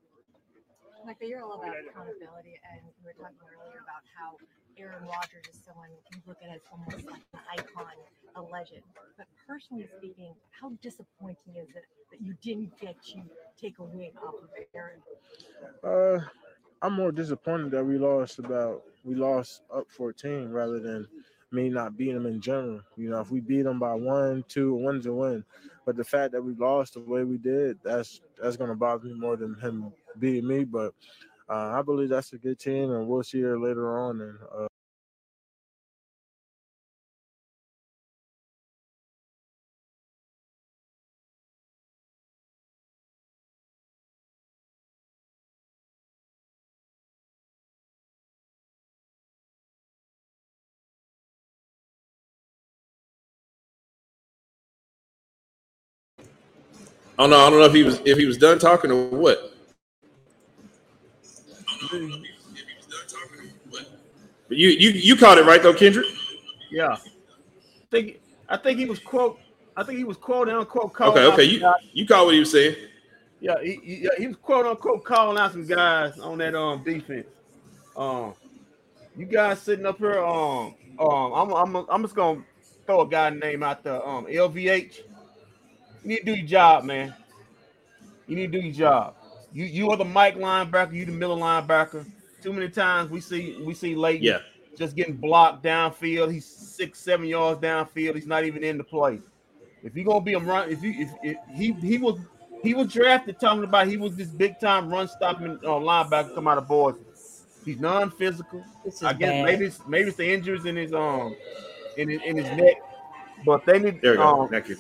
[1.07, 4.37] Michael, you're all about accountability, and we were talking earlier about how
[4.79, 7.93] Aaron Rodgers is someone you look at as almost like an icon,
[8.37, 8.83] a legend.
[9.17, 13.23] But personally speaking, how disappointing is it that you didn't get to
[13.61, 15.01] take a win off of Aaron?
[15.83, 16.25] Uh,
[16.83, 21.07] I'm more disappointed that we lost about we lost up 14 rather than
[21.53, 22.81] me not beating them in general.
[22.97, 25.45] You know, if we beat them by one, two, win's a win.
[25.87, 29.15] But the fact that we lost the way we did, that's that's gonna bother me
[29.15, 30.65] more than him beating me.
[30.65, 30.95] But
[31.49, 34.21] uh, I believe that's a good team, and we'll see her later on.
[34.21, 34.67] And uh,
[57.19, 57.39] I don't know.
[57.39, 59.54] I don't know if he was if he was done talking or what.
[64.49, 66.07] But you you you caught it right though, Kendrick.
[66.71, 66.97] Yeah.
[66.97, 69.39] I think I think he was quote
[69.77, 71.45] I think he was quote unquote calling Okay, okay.
[71.45, 71.75] You guys.
[71.93, 72.77] you caught what he was saying.
[73.41, 76.83] Yeah, he, he, yeah, he was quote unquote calling out some guys on that um
[76.85, 77.27] defense.
[77.97, 78.35] Um,
[79.17, 80.25] you guys sitting up here.
[80.25, 82.43] Um, um, I'm I'm I'm just gonna
[82.87, 84.07] throw a guy name out there.
[84.07, 85.01] Um, LVH.
[86.03, 87.15] You need to do your job, man.
[88.27, 89.17] You need to do your job.
[89.55, 90.93] You you are the Mike linebacker.
[90.93, 92.05] You the middle linebacker.
[92.43, 94.41] Too many times we see we see Leighton Yeah.
[94.77, 96.31] just getting blocked downfield.
[96.33, 98.17] He's six seven yards downfield.
[98.17, 99.21] He's not even in the play.
[99.85, 102.19] If you're gonna be a run, if you if, if he he was
[102.63, 106.49] he was drafted talking about he was this big time run stopping uh, linebacker come
[106.49, 106.99] out of Boise.
[107.65, 108.63] He's non-physical.
[108.85, 109.45] This is I guess bad.
[109.45, 111.35] maybe it's maybe it's the injuries in his um
[111.97, 112.77] in his, in his neck,
[113.47, 114.43] but they need There we go.
[114.43, 114.77] um, Thank you.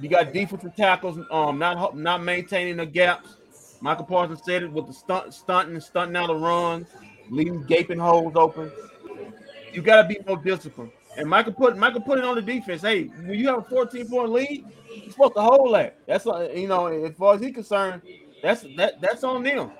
[0.00, 3.34] you got defensive tackles um not not maintaining the gaps.
[3.80, 6.88] Micah Parsons said it with the stunt stunting stunting out of runs,
[7.30, 8.70] leaving gaping holes open.
[9.72, 10.92] You got to be more disciplined.
[11.16, 12.82] And Michael put Michael put it on the defense.
[12.82, 14.64] Hey, when you have a 14 point lead,
[14.94, 15.96] you're supposed to hold that.
[16.06, 18.02] That's you know, as far as he's concerned,
[18.42, 19.70] that's that that's on them.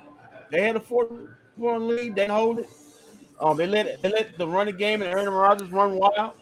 [0.51, 2.71] They had a 14 point lead, they hold it.
[3.41, 6.33] Um, they let they let the running game and Aaron Rodgers run wild.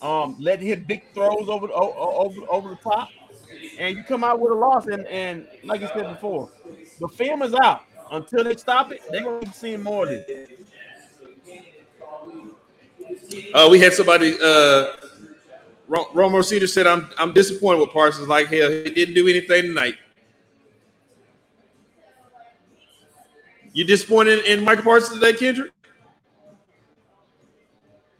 [0.00, 3.08] Um, let hit big throws over the over over the top,
[3.78, 4.86] and you come out with a loss.
[4.86, 6.50] And and like I said before,
[7.00, 7.82] the film is out.
[8.10, 10.50] Until they stop it, they're gonna keep seeing more of this.
[13.54, 14.36] Uh, we had somebody.
[14.40, 14.92] Uh,
[15.88, 18.28] Ro- Romo Cedar said, "I'm I'm disappointed with Parsons.
[18.28, 19.96] Like hell, he didn't do anything tonight."
[23.72, 25.72] You disappointed in Micah Parsons today, Kendrick?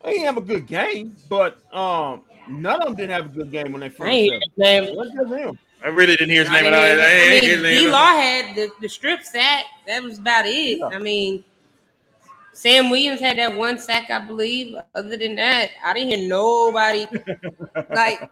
[0.05, 3.51] He didn't have a good game, but um, none of them didn't have a good
[3.51, 4.09] game when they I first.
[4.11, 4.85] ain't hear his name.
[4.85, 5.59] It wasn't him.
[5.85, 6.65] I really didn't hear his I name.
[6.65, 7.75] mean, I, I, I, ain't I hear his mean.
[7.85, 9.65] D-Law had the, the strip sack.
[9.87, 10.79] That was about it.
[10.79, 10.87] Yeah.
[10.87, 11.45] I mean,
[12.53, 14.77] Sam Williams had that one sack, I believe.
[14.95, 17.07] Other than that, I didn't hear nobody.
[17.95, 18.31] like,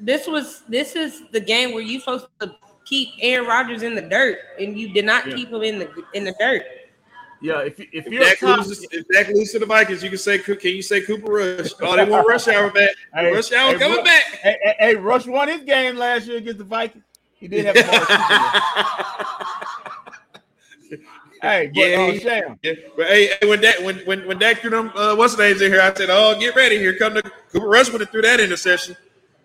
[0.00, 4.02] this was this is the game where you supposed to keep Aaron Rodgers in the
[4.02, 5.34] dirt, and you did not Yeah.
[5.36, 6.62] keep him in the in the dirt.
[7.40, 10.02] Yeah, if if If you're a Dak, top, loses, if Dak loses to the Vikings,
[10.02, 11.70] you can say, can you say Cooper Rush?
[11.80, 12.90] Oh, they want Rush Hour back.
[13.14, 14.22] Hey, Rush Hour hey, coming Ru- back.
[14.24, 17.04] hey, hey, hey, Rush won his game last year against the Vikings.
[17.38, 17.82] He did have a
[21.40, 22.18] Hey, but Yeah, uh, he-
[22.64, 25.44] Yeah, but hey, hey, when that when when when Dak threw them uh, what's the
[25.48, 26.78] names in here, I said, "Oh, get ready!
[26.78, 27.22] Here come the
[27.52, 28.96] Cooper Rush would have threw that interception.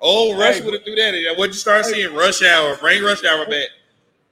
[0.01, 1.13] Oh, Rush Hey, would have threw that.
[1.13, 1.35] in.
[1.37, 2.13] What'd you start seeing?
[2.15, 3.67] Rush Hour, bring Rush Hour back.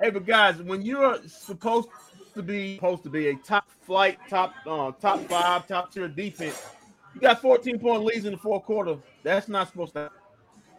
[0.02, 1.90] Hey, but guys, when you're supposed
[2.36, 6.58] to be supposed to be a top flight, top uh, top five, top tier defense,
[7.14, 8.98] you got 14 point leads in the fourth quarter.
[9.24, 10.12] That's not supposed to.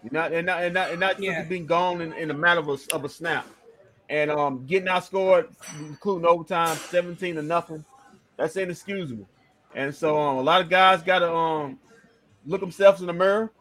[0.03, 1.35] You're not and not and not, and not Yeah.
[1.39, 3.49] just being gone in, in a matter of a, of a snap,
[4.09, 5.49] and um getting outscored,
[5.79, 7.85] including overtime, 17 to nothing.
[8.39, 9.29] That's inexcusable.
[9.75, 11.79] And so um, a lot of guys got to um
[12.47, 13.53] look themselves in the mirror.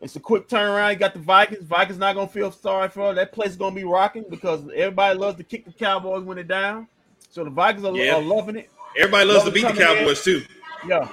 [0.00, 0.92] It's a quick turnaround.
[0.92, 1.64] You got the Vikings.
[1.64, 3.14] Vikings not gonna feel sorry for her.
[3.14, 6.44] That place is gonna be rocking because everybody loves to kick the Cowboys when they're
[6.44, 6.88] down.
[7.30, 8.16] So the Vikings are, Yeah.
[8.16, 8.70] are loving it.
[8.98, 9.98] Everybody loves to beat the coming in.
[9.98, 10.42] Cowboys too.
[10.86, 11.08] Yeah.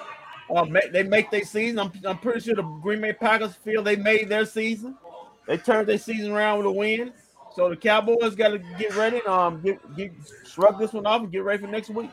[0.55, 1.77] Um, they make their season.
[1.79, 4.97] I'm, I'm pretty sure the Green Bay Packers feel they made their season.
[5.47, 7.13] They turned their season around with a win.
[7.55, 9.21] So the Cowboys got to get ready.
[9.23, 10.11] Um, get, get
[10.49, 12.11] shrug this one off and get ready for next week.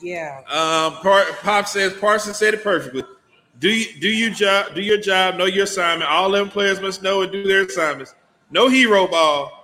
[0.00, 0.38] Yeah.
[0.48, 3.02] Um, Par- Pop says Parsons said it perfectly.
[3.58, 4.74] Do you do your job?
[4.74, 5.36] Do your job.
[5.36, 6.10] Know your assignment.
[6.10, 8.14] All them players must know and do their assignments.
[8.50, 9.59] No hero ball.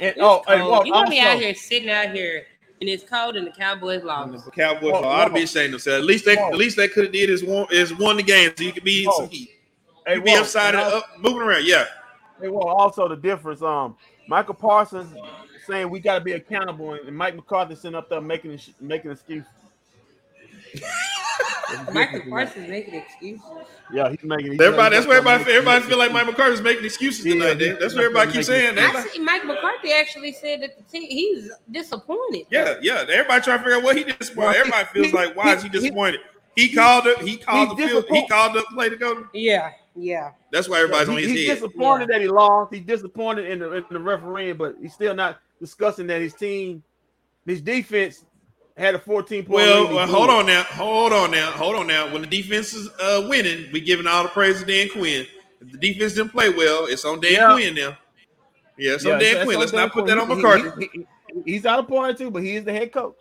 [0.00, 0.70] And oh, hey, cold.
[0.70, 2.46] well, you want me out here sitting out here
[2.80, 4.44] and it's cold and the Cowboys lost.
[4.44, 6.02] The Cowboys Well, ought to be ashamed of themselves.
[6.02, 6.48] At least they well.
[6.48, 8.84] at least they could have did is won is won the game so you could
[8.84, 9.50] be in some heat.
[10.06, 11.64] Hey, You be well, upside and and also- up, moving around.
[11.64, 11.84] Yeah.
[12.40, 13.62] Hey, well, also the difference.
[13.62, 13.96] Um,
[14.28, 15.14] Micah Parsons
[15.66, 19.46] saying we got to be accountable, and Mike McCarthy sitting up there making making excuses.
[21.92, 23.42] Micah Parsons making excuses.
[23.92, 24.52] Yeah, he's making.
[24.52, 26.12] he's- Everybody, that's where up everybody, everybody feel like.
[26.12, 27.52] Mike McCarthy's making excuses Yeah, tonight.
[27.52, 27.72] he- Dave.
[27.80, 28.96] That's he's what everybody keeps making saying.
[28.96, 32.46] I see Mike McCarthy actually said that the team he's disappointed.
[32.50, 33.04] Yeah, yeah.
[33.08, 34.56] Everybody trying to figure out what he disappointed.
[34.56, 36.20] Everybody feels like, why is he he- he- disappointed?
[36.56, 37.18] He called it.
[37.20, 37.88] He called the field.
[37.90, 39.26] He disappoint- called the play to go.
[39.32, 40.30] Yeah, yeah.
[40.50, 41.54] That's why everybody's He- on his he's head.
[41.54, 42.74] disappointed that he lost.
[42.74, 46.82] He's disappointed in the, in the refereeing, but he's still not discussing that his team,
[47.46, 48.24] his defense,
[48.76, 49.54] had a 14 point.
[49.54, 50.62] Well, well, hold on now.
[50.64, 51.50] Hold on now.
[51.52, 52.10] Hold on now.
[52.12, 55.26] When the defense is uh, winning, we giving all the praise to Dan Quinn.
[55.60, 57.52] If the defense didn't play well, it's on Dan Yeah.
[57.52, 57.96] Quinn now.
[58.78, 59.56] Yeah, it's Yeah, on Dan that's Quinn.
[59.56, 60.16] on Let's Dan not put Quinn.
[60.16, 60.88] that on McCarthy.
[60.92, 61.06] he-
[61.44, 63.16] he- he's out of point too, but he is the head coach.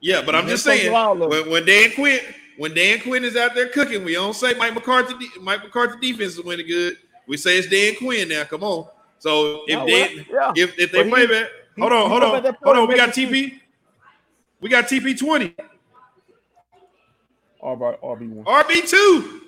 [0.00, 2.20] Yeah, but I'm just saying when, when Dan Quinn
[2.58, 5.98] when Dan Quinn is out there cooking, we don't say Mike McCarthy de- Mike McCarthy
[6.12, 6.96] defense is winning good.
[7.26, 8.44] We say it's Dan Quinn now.
[8.44, 8.88] Come on.
[9.18, 10.52] So if Oh, Dan yeah.
[10.56, 12.88] if, if they But play he- that, hold on, hold on, hold on.
[12.88, 13.60] We got making TP.
[14.62, 15.56] We got TP twenty.
[17.62, 18.44] RB RB one.
[18.44, 19.40] RB two.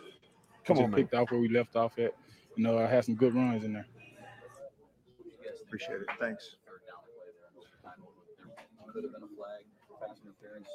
[0.65, 0.95] Come on, man.
[0.95, 2.15] picked off where we left off at.
[2.57, 3.87] You know, I had some good runs in there.
[5.67, 6.07] Appreciate it.
[6.21, 6.57] Thanks.
[8.93, 9.65] Could have been a flag,
[10.01, 10.69] pass interference.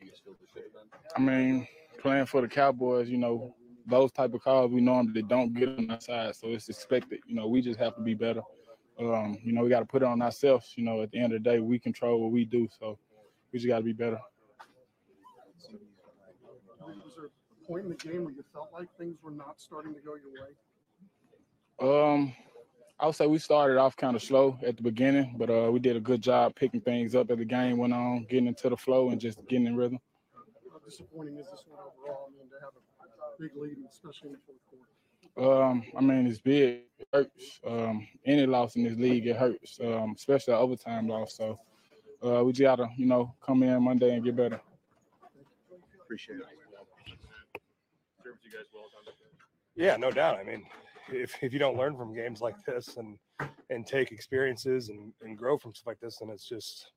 [0.00, 0.90] You guys feel there should have been?
[1.16, 1.68] I mean,
[2.00, 3.54] playing for the Cowboys, you know,
[3.86, 7.20] those type of calls we normally don't get on our side, so it's expected.
[7.26, 8.42] You know, we just have to be better.
[9.00, 10.74] Um, you know, we got to put it on ourselves.
[10.76, 12.98] You know, at the end of the day, we control what we do, so
[13.52, 14.20] we just got to be better.
[16.86, 19.94] Was there a point in the game where you felt like things were not starting
[19.94, 20.52] to go your way?
[21.80, 22.32] Um,
[22.98, 25.78] I would say we started off kind of slow at the beginning, but uh, we
[25.78, 28.76] did a good job picking things up as the game went on, getting into the
[28.76, 30.00] flow and just getting in rhythm.
[30.72, 32.28] How disappointing is this one overall?
[32.28, 35.62] I mean, to have a big lead, especially in the fourth quarter.
[35.62, 36.80] Um, I mean, it's big.
[36.98, 37.60] It hurts.
[37.64, 41.36] Um, any loss in this league, it hurts, um, especially an overtime loss.
[41.36, 41.60] So
[42.24, 44.60] uh, we just gotta, you know, come in Monday and get better.
[46.02, 46.46] Appreciate it.
[48.24, 49.14] Serves you guys well, John.
[49.76, 50.38] Yeah, no doubt.
[50.38, 50.64] I mean,
[51.12, 53.18] if, if you don't learn from games like this and
[53.70, 56.90] and take experiences and, and grow from stuff like this, then it's just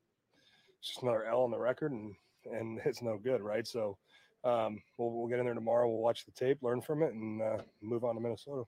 [0.80, 2.16] it's just another L on the record and
[2.52, 3.68] and it's no good, right?
[3.68, 3.98] So
[4.44, 5.88] um, we'll we'll get in there tomorrow.
[5.88, 8.64] We'll watch the tape, learn from it, and uh, move on to Minnesota.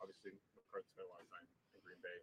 [0.00, 1.44] Obviously, McCarthy spent a lot of time
[1.76, 2.18] in Green Bay.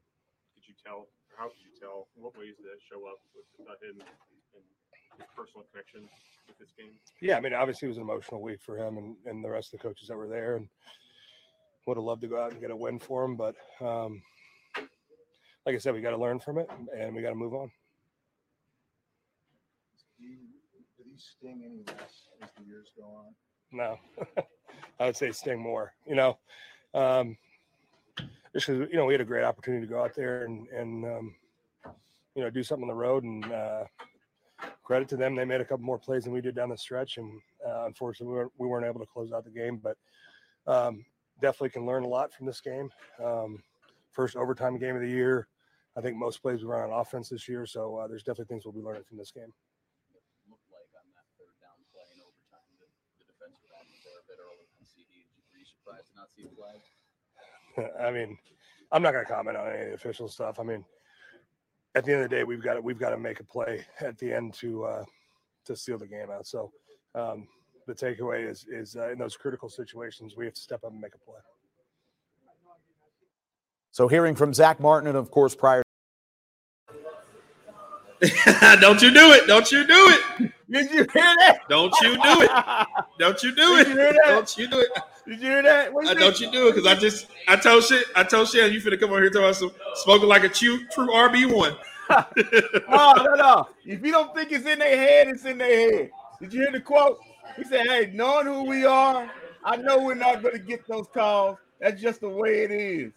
[0.55, 3.23] Could you tell, or how could you tell, in what ways did that show up
[3.31, 4.63] with uh, him and
[5.17, 6.03] his personal connection
[6.47, 6.91] with this game?
[7.21, 9.73] Yeah, I mean, obviously it was an emotional week for him and, and the rest
[9.73, 10.67] of the coaches that were there, and
[11.87, 13.37] would have loved to go out and get a win for him.
[13.37, 14.21] But um,
[15.65, 17.71] like I said, we got to learn from it and we got to move on.
[20.19, 20.37] Do you-
[20.97, 23.33] do these sting any less as the years go on?
[23.71, 23.97] No,
[24.99, 25.93] I would say sting more.
[26.05, 26.37] You know,
[26.93, 27.37] um,
[28.53, 31.05] just 'cause, you know we had a great opportunity to go out there and and
[31.05, 31.35] um,
[32.35, 33.85] you know do something on the road and uh,
[34.83, 35.35] credit to them.
[35.35, 38.33] They made a couple more plays than we did down the stretch, and uh, unfortunately
[38.33, 39.77] we weren't, we weren't able to close out the game.
[39.77, 39.97] But
[40.67, 41.05] um,
[41.41, 42.89] definitely can learn a lot from this game.
[43.23, 43.63] Um,
[44.11, 45.47] first overtime game of the year.
[45.97, 48.65] I think most plays we run on offense this year, so uh, there's definitely things
[48.65, 49.53] we'll be learning from this game.
[55.99, 56.79] To not see flag?
[58.01, 58.37] I mean,
[58.91, 60.59] I'm not going to comment on any of the official stuff.
[60.59, 60.83] I mean,
[61.95, 63.85] at the end of the day, we've got to we've got to make a play
[64.01, 65.03] at the end to uh,
[65.65, 66.47] to seal the game out.
[66.47, 66.71] So
[67.15, 67.47] um,
[67.87, 71.01] the takeaway is is uh, in those critical situations, we have to step up and
[71.01, 71.39] make a play.
[73.91, 75.83] So hearing from Zack Martin, and of course, prior.
[78.81, 79.47] Don't you do it.
[79.47, 80.51] Don't you do it.
[80.69, 81.59] Did you hear that?
[81.69, 82.87] Don't you do it.
[83.17, 83.85] Don't you do it.
[83.85, 84.23] Did you hear that?
[84.25, 84.89] Don't you do it.
[85.27, 85.93] Did you hear that?
[85.93, 88.71] What Uh, don't you do it because I just I told shit I told shit
[88.71, 91.75] you finna come over here talking about some smoking like a true true RB one.
[92.09, 92.25] no,
[93.23, 93.69] no, no.
[93.85, 96.11] If you don't think it's in their head, it's in their head.
[96.41, 97.19] Did you hear the quote?
[97.55, 99.29] He said, "Hey, knowing who we are,
[99.63, 101.57] I know we're not going to get those calls.
[101.79, 103.13] That's just the way it is.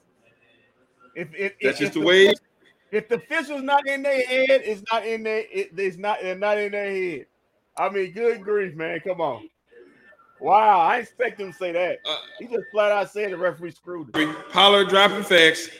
[1.14, 2.32] If if That's if, just the way.
[2.92, 5.38] If the fish official's not in their head, it's not in their.
[5.50, 6.18] It, it's not.
[6.20, 7.26] They're not in their head.
[7.76, 9.00] I mean, good grief, man.
[9.00, 9.48] Come on.
[10.40, 12.00] Wow, I expect him to say that.
[12.04, 14.36] Uh, he just flat out said the referee screwed him.
[14.50, 15.70] Pollard dropping facts.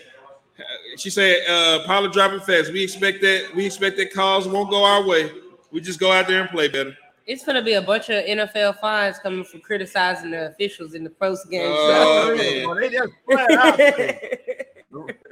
[0.97, 2.71] She said, uh, Pollard dropping facts.
[2.71, 3.51] We expect that.
[3.55, 5.31] We expect that calls won't go our way.
[5.71, 6.97] We just go out there and play better.
[7.27, 11.11] It's gonna be a bunch of NFL fines coming for criticizing the officials in the
[11.11, 11.63] post game.
[11.65, 12.67] Oh, so.
[12.73, 12.81] man.
[12.81, 14.39] They just flat out say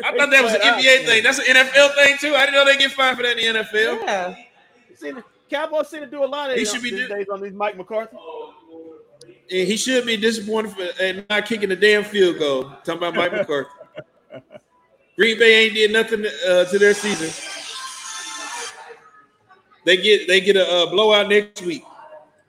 [0.04, 1.06] I thought that was an Flat NBA say.
[1.06, 1.22] thing.
[1.22, 2.34] That's an NFL thing too.
[2.34, 4.02] I didn't know they get fined for that in the NFL.
[4.02, 4.34] Yeah.
[4.96, 7.28] See, the Cowboys seem to do a lot of He should be these do- days
[7.28, 8.16] on these Mike McCarthy.
[9.52, 12.64] And he should be disappointed for and not kicking the damn field goal.
[12.84, 13.70] Talking about Mike McCarthy.
[15.16, 17.28] Green Bay ain't did nothing uh, to their season.
[19.84, 21.82] They get they get a uh, blowout next week.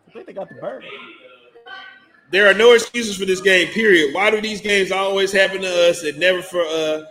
[0.07, 0.83] I think they got the bird.
[2.31, 3.67] There are no excuses for this game.
[3.69, 4.13] Period.
[4.13, 7.03] Why do these games always happen to us and never for uh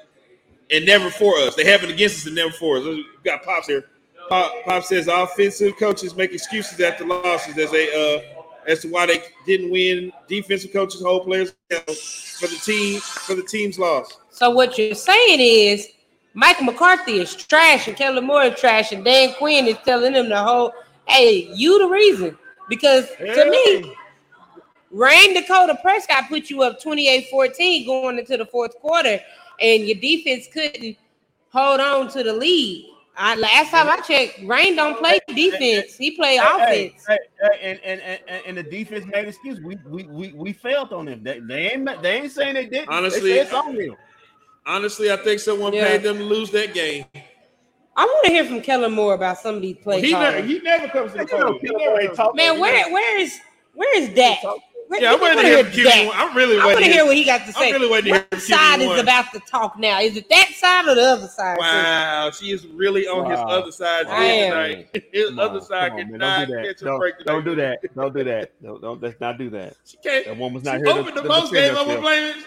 [0.71, 1.55] and never for us?
[1.55, 2.85] They happen against us and never for us.
[2.85, 3.85] We got pops here.
[4.29, 9.07] Pop, Pop says offensive coaches make excuses after losses as they uh as to why
[9.07, 10.13] they didn't win.
[10.29, 14.19] Defensive coaches hold players for the team for the team's loss.
[14.31, 15.89] So what you're saying is
[16.35, 20.29] Mike McCarthy is trash and Kellen Moore is trash and Dan Quinn is telling them
[20.29, 20.73] the whole,
[21.07, 22.39] hey, you the reason.
[22.69, 23.97] Because to me,
[24.93, 29.21] Rayne Dakota Prescott put you up 28-14 going into the fourth quarter,
[29.61, 30.97] and your defense couldn't
[31.53, 32.87] hold on to the lead.
[33.17, 37.05] I, last time I checked, Rayne don't play defense; he play Hey, offense.
[37.07, 39.61] hey, hey, and, and, and, and, and the defense made excuse.
[39.61, 41.23] We we we, we failed on them.
[41.23, 42.89] They, they ain't they ain't saying they didn't.
[42.89, 43.97] Honestly, they it's on them.
[44.67, 45.85] Honestly, I think someone Yeah.
[45.85, 47.05] paid them to lose that game.
[47.97, 50.61] I want to hear from Kellen Moore about some of these play he, never, he
[50.61, 51.59] never comes to the You podium.
[51.61, 52.37] He Kellen never Moore ain't talking.
[52.37, 53.39] Man, where where is
[53.75, 54.39] where is Dak?
[54.91, 56.07] Where- Yeah, I'm we waiting to wanna hear hear from QB Dak.
[56.09, 56.17] one.
[56.19, 57.69] I'm really I want to hear what he got to say.
[57.69, 60.01] I'm really waiting to hear What side is about to talk now?
[60.01, 61.59] Is it that side or the other side?
[61.61, 64.51] Wow, she is really on his other side I am.
[64.53, 65.05] tonight.
[65.13, 66.21] His Come other side come on, man.
[66.21, 67.33] cannot Don't catch a Don't, break tonight.
[67.33, 67.95] don't do that.
[67.95, 68.51] Don't do that.
[68.63, 69.77] Don't, don't let's not do that.
[69.85, 70.27] She can't.
[70.27, 70.87] That woman's She not here.
[71.05, 72.43] to- the to post game up with blaming.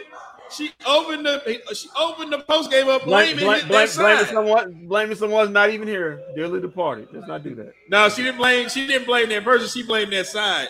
[0.51, 4.85] She opened the she opened the post game up blaming blame, that blame, blaming someone,
[4.87, 6.21] blaming someone's not even here.
[6.35, 7.07] Dearly departed.
[7.13, 7.73] Let's not do that.
[7.89, 8.67] No, she didn't blame.
[8.67, 9.69] She didn't blame that person.
[9.69, 10.67] She blamed that side.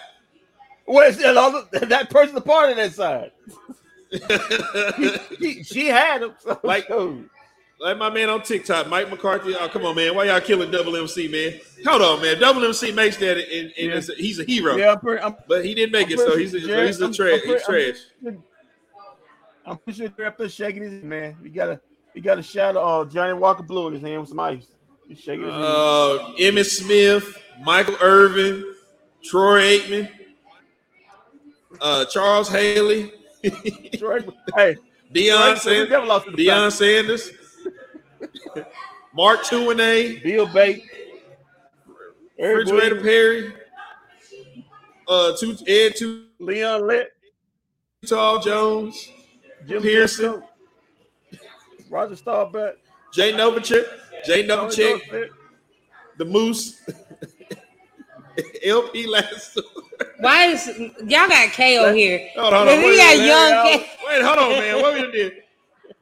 [0.86, 3.32] Where's that other that person a part of that side?
[5.40, 6.34] She, she had him.
[6.40, 7.24] So, Like- so-
[7.80, 9.56] Like my man on TikTok, Mike McCarthy.
[9.60, 10.16] Oh, come on, man.
[10.16, 11.60] Why y'all killing Double MC, man?
[11.86, 12.40] Hold on, man.
[12.40, 14.14] Double MC makes that, and, and Yeah.
[14.14, 14.78] a- he's a hero.
[14.78, 17.02] yeah, I'm pretty, I'm, But he didn't make it, I'm so he's a, sure he's
[17.02, 17.42] a I'm- trash.
[17.44, 18.44] I'm He's pretty- I'm trash.
[19.66, 21.38] I'm pretty sure they're up there shaking his man.
[21.42, 21.80] We got a
[22.14, 24.66] we got a shot of uh, Johnnie Walker Blue in his hand with some ice.
[25.08, 25.64] He's shaking his hand.
[25.66, 28.76] Uh, Emmitt Smith, Michael Irvin,
[29.24, 30.10] Troy Aikman,
[31.82, 33.12] uh, Charles Haley,
[33.98, 34.20] Troy-
[34.56, 34.76] hey,
[35.14, 37.32] Deion, Troy- we Sanders, never lost to the Deion Sanders,
[39.14, 40.84] Mark Tuinei, Bill Bate,
[42.40, 43.54] Refrigerator Perry,
[45.08, 47.12] uh, two, Ed Too Leon Litt,
[48.06, 49.10] Tall Jones,
[49.68, 50.42] Jim Pearson.
[51.32, 51.40] Pearson,
[51.90, 52.76] Roger Staubach,
[53.14, 53.86] Jay Novacek,
[54.26, 55.30] Jay Tony Novacek,
[56.18, 56.82] the Moose,
[58.66, 59.62] LP Lasso.
[60.24, 60.68] Why is
[61.00, 62.30] y'all got KO here?
[62.36, 62.84] Hold on, hold on.
[62.84, 63.90] We Wait, got young K.
[64.08, 64.82] wait, hold on, man.
[64.82, 65.34] What we did?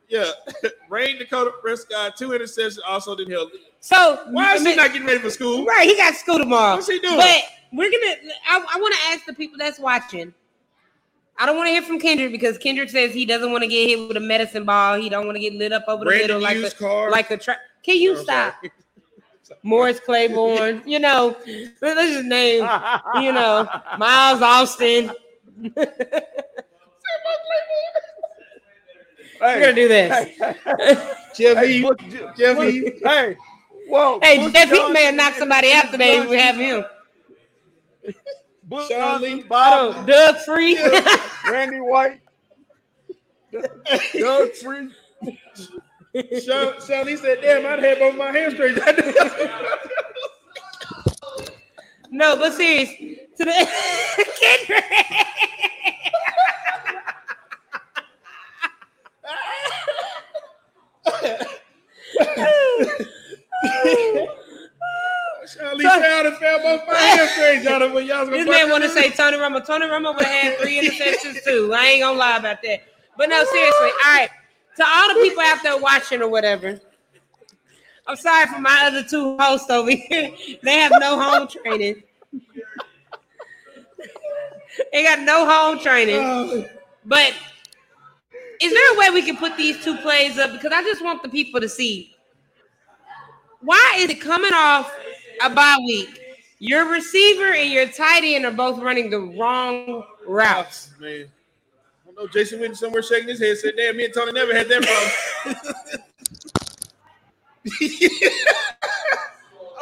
[0.08, 0.30] Yeah,
[0.90, 3.50] Rayne Dakota Prescott, two interceptions, also didn't help.
[3.80, 5.66] So Why is he not getting ready for school?
[5.66, 6.76] Right, he got school tomorrow.
[6.76, 7.16] What's he doing?
[7.18, 8.16] But we're gonna.
[8.48, 10.34] I, I want to ask the people that's watching.
[11.40, 13.88] I don't want to hear from Kendrick because Kendrick says he doesn't want to get
[13.88, 15.00] hit with a medicine ball.
[15.02, 17.10] He don't want to get lit up over the Brandon middle like a car.
[17.10, 18.56] like a tra- Can you stop?
[18.62, 18.72] sorry.
[19.64, 21.36] Morris Claiborne, you know,
[21.82, 22.68] let's just name,
[23.22, 25.12] you know, Miles Austin.
[29.40, 30.38] We're gonna do this.
[31.36, 33.38] Jeff Hey, Heath, Bush- Jeff Hey,
[33.88, 34.20] whoa.
[34.22, 36.14] Hey, Bush Jeff Heath Johnson may have knocked somebody out today.
[36.18, 36.86] Johnson- We have him.
[38.64, 39.44] Bush Sean Johnson, Lee.
[39.44, 40.78] Bob, Oh, Doug Free.
[41.52, 42.22] Randy White,
[43.52, 44.90] Doug Free.
[46.14, 48.78] He said, "Damn, I'd have both my hamstrings."
[52.12, 52.90] no, but serious.
[53.38, 53.68] To the
[54.42, 54.84] Kendrick.
[65.48, 67.94] Sean Lee said, "I'd found both my hamstrings, y'all.
[67.94, 69.66] When y'all was This man want to say me." Tony Romo.
[69.66, 71.74] Tony Romo would have had three interceptions too.
[71.74, 72.82] I ain't gonna lie about that.
[73.18, 73.90] But no, seriously.
[74.06, 74.30] All right.
[74.78, 76.80] To all the people out there watching or whatever,
[78.08, 80.32] I'm sorry for my other two hosts over here.
[80.64, 82.04] They have no home training.
[84.92, 86.68] they got no home training.
[87.06, 87.34] But
[88.62, 90.52] is there a way we can put these two plays up?
[90.52, 92.16] Because I just want the people to see.
[93.62, 94.94] Why is it coming off
[95.44, 96.20] a bye week?
[96.60, 100.92] Your receiver and your tight end are both running the wrong routes.
[101.00, 101.26] Man.
[102.12, 102.32] I don't know.
[102.32, 105.56] Jason Witten somewhere shaking his head said, damn, me and Tony never had that problem.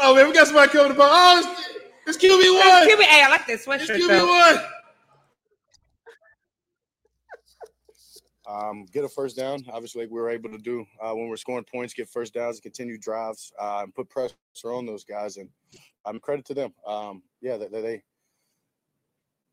[0.01, 1.07] oh, man, we got somebody coming to ball.
[1.09, 1.55] Oh,
[2.05, 2.87] it's, it's QB1.
[2.87, 4.07] QB, hey, I like that It's sweatshirt.
[4.07, 4.27] though.
[4.27, 4.65] QB1.
[8.49, 9.63] um, get a first down.
[9.71, 12.57] Obviously, like we were able to do uh, when we're scoring points, get first downs,
[12.57, 15.37] and continue drives, uh, and put pressure on those guys.
[15.37, 15.49] And
[16.05, 16.73] I'm credit to them.
[16.85, 18.03] Um, yeah, they they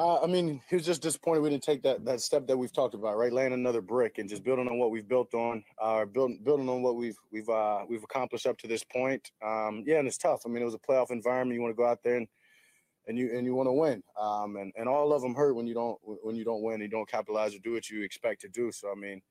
[0.00, 2.72] Uh, I mean, he was just disappointed we didn't take that that step that we've
[2.72, 3.34] talked about, right?
[3.34, 6.82] Laying another brick and just building on what we've built on, uh, building building on
[6.82, 9.30] what we've we've uh, we've accomplished up to this point.
[9.46, 10.42] Um, yeah, and it's tough.
[10.46, 11.56] I mean, it was a playoff environment.
[11.56, 12.28] You want to go out there and
[13.08, 14.02] and you and you want to win.
[14.20, 16.80] Um, and and all of them hurt when you don't when you don't win.
[16.80, 18.72] You don't capitalize or do what you expect to do.
[18.72, 19.22] So I mean.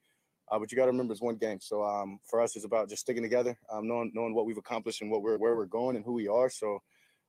[0.51, 1.59] Uh, but you got to remember it's one game.
[1.61, 5.01] So um, for us, it's about just sticking together, um, knowing knowing what we've accomplished
[5.01, 6.49] and what we're where we're going and who we are.
[6.49, 6.79] So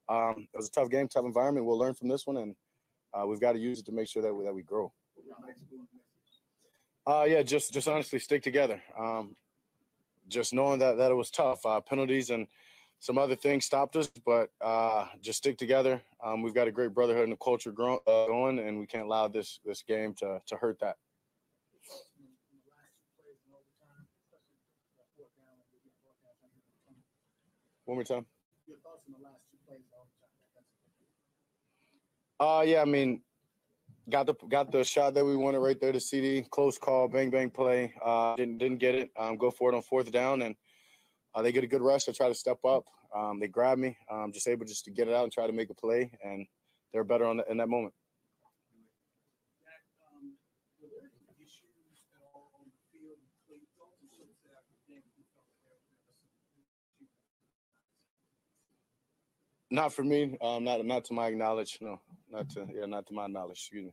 [0.09, 1.67] um, it was a tough game, tough environment.
[1.67, 2.57] We'll learn from this one, and
[3.13, 4.93] uh, we've got to use it to make sure that we, that we grow.
[7.07, 8.83] Uh, yeah, just just honestly stick together.
[8.99, 9.37] Um,
[10.29, 11.65] just knowing that that it was tough.
[11.65, 12.47] Uh, penalties and
[13.01, 16.03] some other things stopped us, but uh, just stick together.
[16.23, 19.07] Um, we've got a great brotherhood and a culture grow, uh, going, and we can't
[19.07, 20.97] allow this this game to to hurt that.
[27.87, 28.27] One more time.
[28.69, 30.31] Your thoughts on the last two plays of overtime?
[32.41, 33.23] Uh yeah, I mean,
[34.09, 36.49] got the got the shot that we wanted right there to CeeDee.
[36.51, 37.93] Close call, bang bang play.
[38.05, 39.11] Uh didn't didn't get it.
[39.19, 40.57] Um go for it on fourth down and
[41.35, 42.09] uh, they get a good rush.
[42.09, 42.85] I try to step up.
[43.15, 43.97] Um, they grab me.
[44.11, 46.47] Um, just able just to get it out and try to make a play, and
[46.93, 47.95] they're better on the, in that moment.
[50.03, 50.35] Um,
[50.83, 53.19] were there any issues at all on the field?
[53.47, 55.07] Clay Dalton showed us that after the game.
[55.15, 56.19] He felt like there was some
[59.71, 60.37] Not for me.
[60.41, 61.79] Um, not not to my knowledge.
[61.81, 62.01] No,
[62.31, 63.59] not to yeah, not to my knowledge.
[63.59, 63.93] Excuse me.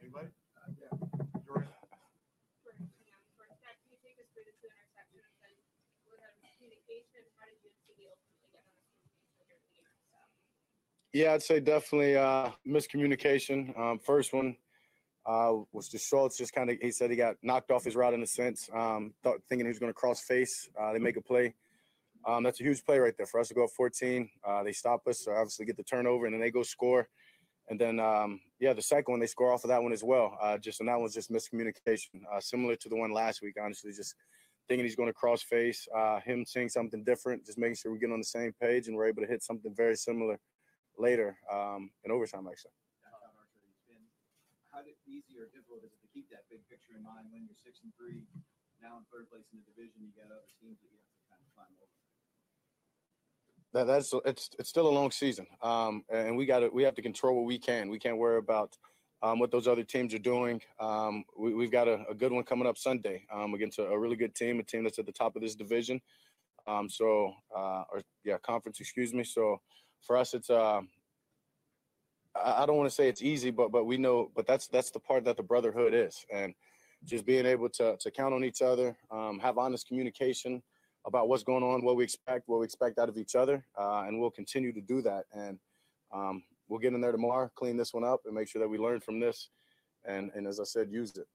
[0.00, 0.28] Anybody?
[11.12, 13.78] Yeah, I'd say definitely uh, miscommunication.
[13.78, 14.56] Um, first one
[15.24, 16.36] uh, was to Schultz.
[16.36, 19.14] Just kind of, he said he got knocked off his route in a sense, um,
[19.22, 20.68] thought, thinking he was going to cross face.
[20.76, 21.54] Uh, they make a play.
[22.26, 24.28] Um, that's a huge play right there for us to go up 14.
[24.46, 27.08] Uh, they stop us, so obviously get the turnover, and then they go score.
[27.68, 30.36] And then, um, yeah, the second one they score off of that one as well.
[30.40, 33.56] Uh, just and that one's just miscommunication, uh, similar to the one last week.
[33.60, 34.14] Honestly, just
[34.68, 37.98] thinking he's going to cross face, uh, him seeing something different, just making sure we
[37.98, 40.38] get on the same page and we're able to hit something very similar
[40.98, 42.72] later um, in overtime, actually.
[44.72, 47.54] How easy or difficult is it to keep that big picture in mind when you're
[47.54, 48.26] six and three,
[48.82, 51.22] now in third place in the division, you got other teams that you have to
[51.30, 52.03] kind of climb over?
[53.74, 56.94] That, that's it's it's still a long season, um, and we got to we have
[56.94, 57.90] to control what we can.
[57.90, 58.78] We can't worry about
[59.20, 60.60] um, what those other teams are doing.
[60.78, 63.98] Um, we, we've got a, a good one coming up Sunday um, against a, a
[63.98, 66.00] really good team, a team that's at the top of this division.
[66.68, 69.24] Um, so, uh, or yeah, conference, excuse me.
[69.24, 69.60] So,
[70.02, 70.82] for us, it's uh,
[72.36, 74.92] I, I don't want to say it's easy, but but we know, but that's that's
[74.92, 76.54] the part that the brotherhood is, and
[77.02, 80.62] just being able to to count on each other, um, have honest communication
[81.06, 84.04] about what's going on, what we expect, what we expect out of each other, uh,
[84.06, 85.24] and we'll continue to do that.
[85.32, 85.58] And
[86.12, 88.78] um, we'll get in there tomorrow, clean this one up, and make sure that we
[88.78, 89.50] learn from this,
[90.04, 91.26] and and as I said, use it.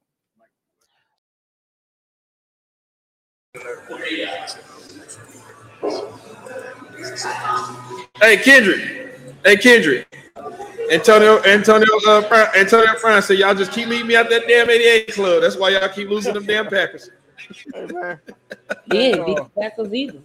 [8.22, 9.10] Hey Kendrick.
[9.44, 10.08] Hey Kendrick.
[10.92, 15.14] Antonio Antonio uh, Antonio Brown said y'all just keep meeting me at that damn 88
[15.14, 15.42] club.
[15.42, 17.10] That's why y'all keep losing them damn Packers.
[17.74, 18.20] Hey man.
[18.92, 20.20] Yeah, beat the Packers either.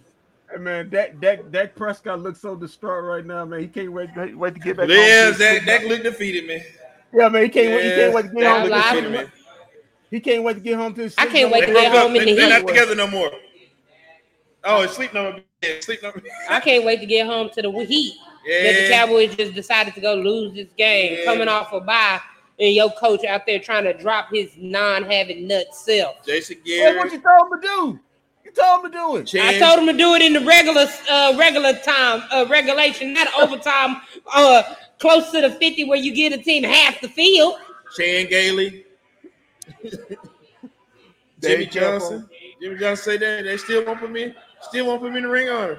[0.51, 3.59] Hey man, Dak Dak Dak Prescott looks so distraught right now, man.
[3.61, 4.87] He can't wait wait to get back.
[4.89, 5.65] Yeah, to his Zach.
[5.65, 6.61] Dak look defeated, man.
[7.13, 7.43] Yeah, man.
[7.43, 7.83] He can't wait.
[7.85, 8.69] He can't wait to get Yeah, home.
[8.69, 9.31] Dak To his defeated, man.
[10.11, 11.15] He can't wait to get home to his.
[11.17, 12.07] I can't wait to get home up.
[12.07, 13.31] in the They- They're not together no more.
[14.63, 15.41] Oh, it's sleep number.
[15.61, 16.21] Yeah, sleep number.
[16.49, 18.15] I can't wait to get home to the heat.
[18.47, 21.25] That the Cowboys just decided to go lose this game, Yeah.
[21.25, 22.19] coming off a bye,
[22.59, 26.25] and your coach out there trying to drop his non-having nut self.
[26.25, 27.99] Jason Hey, what you told him to do?
[28.45, 29.35] You told him to do it.
[29.43, 33.27] I told him to do it in the regular, uh, regular time, uh, regulation, not
[33.41, 33.97] overtime,
[34.33, 34.63] uh,
[34.99, 37.55] close to the fifty, where you get a team half the field.
[37.95, 38.85] Chan Gailey.
[39.83, 41.99] Jimmy Dave Chappell.
[41.99, 42.29] Johnson.
[42.61, 45.29] Jimmy Johnson say that they still won't put me, still won't put me in the
[45.29, 45.77] ring on.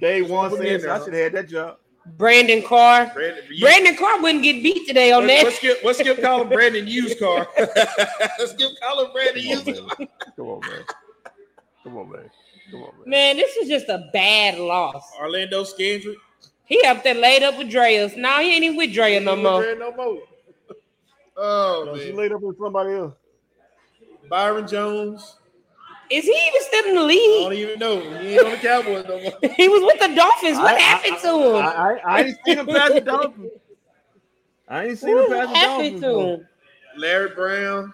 [0.00, 1.78] Day one Put me in says I should have had that job.
[2.06, 3.10] Brandon Carr.
[3.14, 5.44] Brandon, you- Brandon Carr wouldn't get beat today on What- that.
[5.44, 5.78] What's Skip?
[5.84, 7.46] What's Skip calling Brandon used car?
[7.58, 10.06] Let's Skip calling Brandon used car.
[10.36, 10.84] Come on, man.
[11.84, 12.30] Come on, man.
[12.70, 13.08] Come on, man.
[13.08, 15.12] Man, this is just a bad loss.
[15.20, 16.16] Orlando Scandrick.
[16.64, 18.16] He up there laid up with Dreas.
[18.16, 19.74] Now he ain't even with Drea no more.
[19.76, 20.18] No more.
[21.36, 22.16] Oh No, she man.
[22.16, 23.14] laid up with somebody else.
[24.28, 25.36] Byron Jones.
[26.10, 27.18] Is he even still in the lead?
[27.18, 28.18] I don't even know.
[28.20, 29.32] He ain't on the Cowboys no more.
[29.56, 30.58] He was with the Dolphins.
[30.58, 31.56] What I- I- happened to him?
[31.56, 33.50] I, I, I ain't seen him pass the Dolphins.
[34.68, 36.00] I ain't seen him pass the happened Dolphins.
[36.00, 36.34] to though.
[36.34, 36.48] him?
[36.98, 37.92] Larry Brown.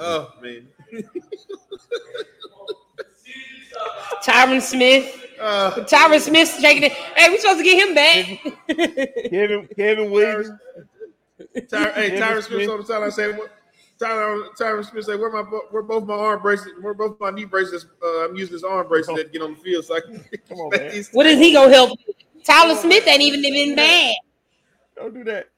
[0.00, 0.68] Oh man.
[4.24, 5.26] Tyron Smith.
[5.40, 6.92] Uh, Tyron Smith shaking it.
[6.92, 8.26] Hey, we supposed to get him back.
[9.30, 10.50] Kevin Kevin Williams.
[11.70, 12.68] Ty- hey, Kevin Tyron Smith Smith.
[12.70, 13.50] on the time I say what
[14.00, 17.30] Tyron, Tyron Smith say where my bo- where both my arm bracelets, where both my
[17.30, 17.86] knee braces?
[18.02, 20.24] Uh, I'm using this arm bracelet to get on the field so I can.
[20.48, 21.04] Come on, man.
[21.12, 21.98] what is he gonna help?
[22.44, 24.14] Tyler Smith ain't even been bad.
[24.96, 25.48] Don't do that.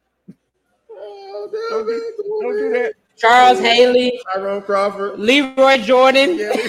[0.91, 2.95] Oh, Don't do, don't do that.
[3.16, 5.18] Charles Haley, Tyrone Crawford.
[5.18, 6.38] Lee Roy Jordan.
[6.38, 6.53] Yeah.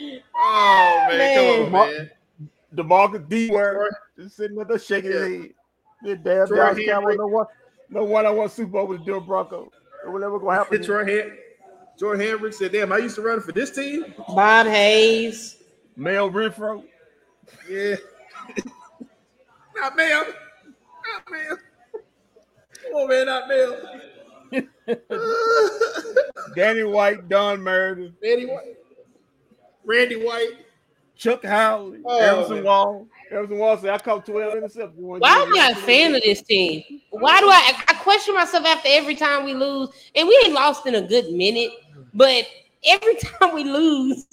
[0.42, 2.10] Oh man, come on, man.
[2.74, 5.50] DeMarcus D word just sitting there shaking his head.
[6.02, 7.46] This damn Troy Dallas Cowboys no one
[7.90, 9.68] no one I want Super Bowl with the Denver Broncos.
[10.06, 10.82] Whatever gonna happen.
[10.90, 11.36] Troy Hen-
[11.98, 15.56] Jordan Henry said, "Damn, I used to run for this team." Bob Hayes.
[15.96, 16.84] Mel Renfro.
[17.68, 17.96] Yeah.
[19.76, 20.24] not Mel.
[20.24, 21.58] Not Mel.
[22.82, 23.76] Come on, man, not Mel.
[26.56, 28.76] Danny White, Don Meredith, Danny White.
[29.84, 30.52] Randy White.
[31.16, 32.64] Chuck Howley, Oh, Everson man.
[32.64, 33.06] Wall.
[33.30, 34.94] Everson Wall said I caught 12 interceptions.
[34.96, 36.82] Why am I a fan of this team?
[37.10, 37.72] Why do I?
[37.88, 41.30] I question myself after every time we lose, and we ain't lost in a good
[41.32, 41.70] minute,
[42.14, 42.46] but
[42.84, 44.26] every time we lose,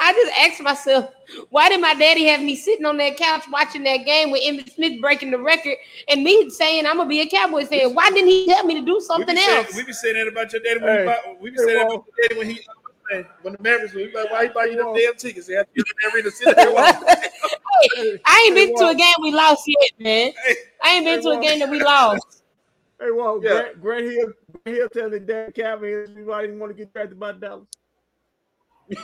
[0.00, 1.10] I just ask myself,
[1.50, 4.72] why did my daddy have me sitting on that couch watching that game with Emmitt
[4.74, 5.76] Smith breaking the record,
[6.08, 7.92] and me saying I'm gonna be a Cowboys fan?
[7.94, 9.74] Why didn't he tell me to do We something saying, else?
[9.74, 11.16] we be saying that about your daddy when Hey.
[11.26, 12.60] he we be Hey, saying that about your daddy when he
[13.42, 15.46] when the Mavericks we like, why he buy you them damn tickets?
[15.46, 16.72] They have to get in there sit there.
[17.96, 20.32] Hey, I ain't been to a game we lost yet, man.
[20.82, 22.22] I ain't been Hey, to a game that we lost.
[23.00, 23.50] Hey, well, Yeah.
[23.50, 24.32] Grant, Grant Hill,
[24.64, 27.66] Grant Hill telling Dan Cavaliers why he didn't want to get drafted by Dallas.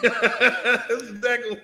[0.90, 1.58] Exactly.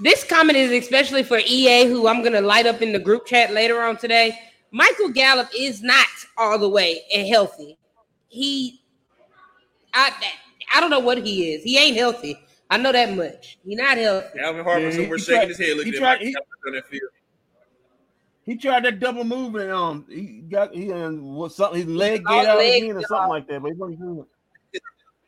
[0.00, 3.52] This comment is especially for EA, who I'm gonna light up in the group chat
[3.52, 4.36] later on today.
[4.72, 6.06] Michael Gallup is not
[6.38, 7.76] all the way and healthy.
[8.28, 8.80] He,
[9.92, 10.10] I,
[10.74, 11.62] I don't know what he is.
[11.62, 12.38] He ain't healthy.
[12.70, 13.58] I know that much.
[13.66, 14.38] He not healthy.
[14.40, 16.28] Alvin Harper Yeah, he- somewhere he shaking tried- his head he looking at tried- Mike
[16.28, 16.36] he-
[16.68, 17.10] on that field.
[18.44, 22.22] He tried that double move and um he got he um, was something his leg
[22.26, 23.28] All get out leg again or something off.
[23.30, 24.26] like that, but he wasn't doing it.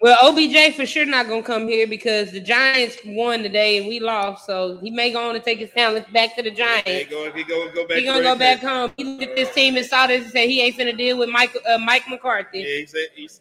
[0.01, 4.01] Well, OBJ for sure not gonna come here because the Giants won today and we
[4.01, 4.45] lost.
[4.47, 6.91] So he may go on and take his talents back to the Giants.
[6.91, 7.99] He go, he go, go back.
[7.99, 8.93] He gonna where go back home.
[8.97, 11.29] He looked at this team and saw this and said he ain't finna deal with
[11.29, 12.59] Mike uh, Mike McCarthy.
[12.61, 13.41] Yeah, he said he's.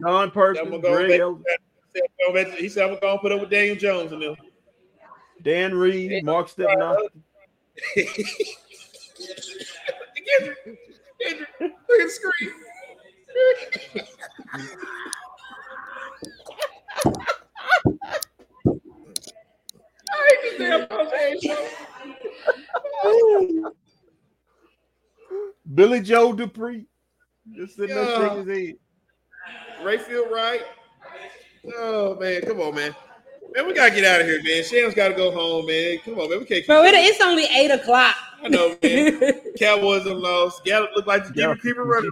[0.00, 1.20] Don Person, Greg.
[1.20, 1.42] Ellis,
[1.94, 4.12] He said, I'm gonna go back- He said I'm gonna put up with Daniel Jones
[4.12, 4.36] and them.
[5.42, 6.48] Dan Reed, Mark.
[6.54, 6.88] Kendrick,
[11.20, 12.52] Kendrick, look at the screen.
[20.10, 20.88] I hate this
[23.62, 23.72] damn.
[25.74, 26.86] Billy Joe Dupree.
[27.54, 28.76] Just sitting there shaking his head.
[29.82, 30.62] Rayfield Wright.
[31.76, 32.94] Oh man, come on, man.
[33.54, 34.64] Man, we gotta get out of here, man.
[34.64, 35.98] Shannon's gotta go home, man.
[36.04, 36.38] Come on, man.
[36.38, 38.16] We can't keep Bro, it, it's only eight o'clock.
[38.42, 39.32] I know, man.
[39.58, 40.64] Cowboys have lost.
[40.64, 41.54] Gallup look like the Yeah.
[41.62, 42.10] keep it running.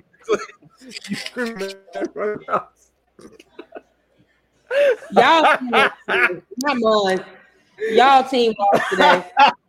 [5.12, 5.58] Y'all,
[6.64, 7.24] come on,
[7.90, 9.24] y'all team lost today.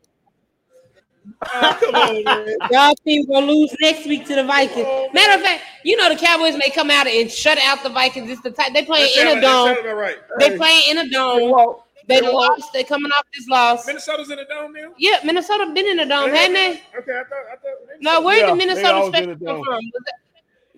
[1.44, 2.58] Oh, come on, man.
[2.70, 4.86] Y'all team gonna lose next week to the Vikings.
[4.88, 5.10] Oh.
[5.14, 8.30] Matter of fact, you know the Cowboys may come out and shut out the Vikings.
[8.30, 9.68] It's the type they playing in a dome.
[9.68, 10.18] sound about right.
[10.40, 11.76] They playing in a dome.
[12.08, 12.74] They done lost.
[12.74, 13.88] They coming off this loss.
[13.88, 14.92] Minnesota's in the dome now.
[14.98, 16.82] Yeah, Minnesota been in the dome, hadn't they?
[16.98, 17.46] Okay, I thought.
[17.52, 19.66] I thought No, where Yeah, the Minnesota special come from?
[19.66, 20.04] Was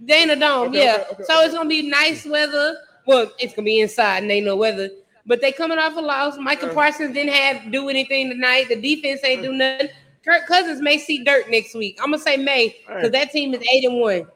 [0.01, 0.95] They in the dome, Okay, yeah.
[0.95, 2.77] okay, okay, so it's gonna be nice weather.
[3.07, 4.89] Well, it's gonna be inside and ain't no weather.
[5.25, 6.37] But they coming off a loss.
[6.37, 6.73] Micah Yeah.
[6.73, 8.67] Parsons didn't have do anything tonight.
[8.67, 9.57] The defense ain't do mm.
[9.57, 9.89] nothing.
[10.23, 11.97] Kirk Cousins may see dirt next week.
[12.01, 14.27] I'm gonna say May because that team is eight and one.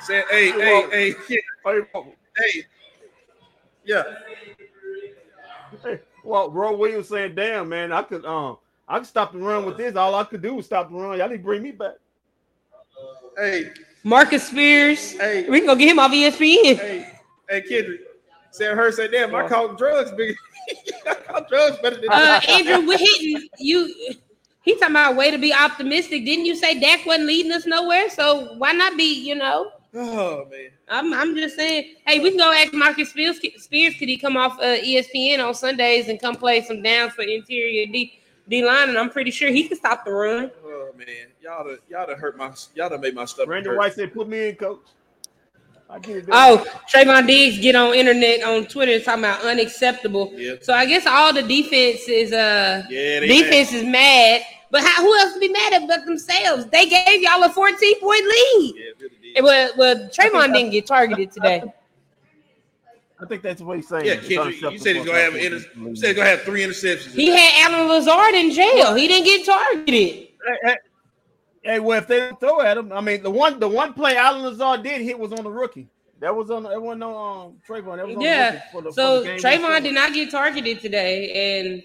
[0.00, 1.40] Say, hey, hey, hey, kid.
[1.64, 1.80] Hey,
[2.36, 2.64] hey.
[3.84, 4.02] Yeah.
[5.82, 8.56] Hey, well, Roy Williams saying, "Damn, man, I could um,
[8.88, 9.96] I could stop the run with this.
[9.96, 11.18] All I could do was stop the run.
[11.18, 11.94] Y'all need to bring me back."
[13.36, 13.70] Hey,
[14.04, 15.12] Marcus Spears.
[15.12, 15.48] Hey.
[15.48, 16.78] We can go get him off ESPN.
[16.78, 17.12] Hey,
[17.48, 18.00] hey, Kendrick.
[18.50, 20.34] Sam Hurst said, "Damn, I call drugs bigger.
[21.06, 23.94] I call drugs better than Uh, Andrew, we're hitting you.
[24.70, 26.24] He talking about a way to be optimistic.
[26.24, 28.08] Didn't you say Dak wasn't leading us nowhere?
[28.08, 29.26] So why not be?
[29.26, 30.70] You know, Oh man.
[30.88, 31.96] I'm I'm just saying.
[32.06, 33.40] Hey, we can go ask Marcus Spears.
[33.56, 37.22] Spears could he come off uh, ESPN on Sundays and come play some downs for
[37.22, 38.88] interior D D line?
[38.88, 40.52] And I'm pretty sure he can stop the run.
[40.64, 41.06] Oh man,
[41.42, 43.46] y'all done, y'all done hurt my y'all done made my stuff.
[43.46, 43.78] Brandon hurt.
[43.78, 44.80] White said, "Put me in, coach."
[45.88, 46.28] I get it.
[46.30, 50.32] Oh, Trevon Diggs get on internet on Twitter and talking about unacceptable.
[50.36, 50.62] Yep.
[50.62, 54.42] So I guess all the defense is uh Yeah, they defense is mad.
[54.70, 56.66] But how, who else to be mad at but themselves?
[56.66, 58.74] They gave y'all a 14 point lead.
[59.34, 61.62] Yeah, well, well, Trevon didn't get targeted today.
[63.20, 64.06] I think that's what he's saying.
[64.06, 66.62] Yeah, It's Kendrick, you said he's gonna have inter- you said he's gonna have three
[66.62, 67.12] interceptions.
[67.12, 68.94] He had Allen Lazard in jail.
[68.94, 69.86] He didn't get targeted.
[69.94, 70.28] Hey,
[70.62, 70.76] hey,
[71.64, 74.16] hey, well, if they don't throw at him, I mean, the one the one play
[74.16, 75.88] Allen Lazard did hit was on the rookie.
[76.20, 76.62] That was on.
[76.62, 77.96] That wasn't on um, Trevon.
[77.96, 78.52] That was on the Yeah.
[78.52, 81.82] rookie for the, So for the game Trevon did not get targeted today, and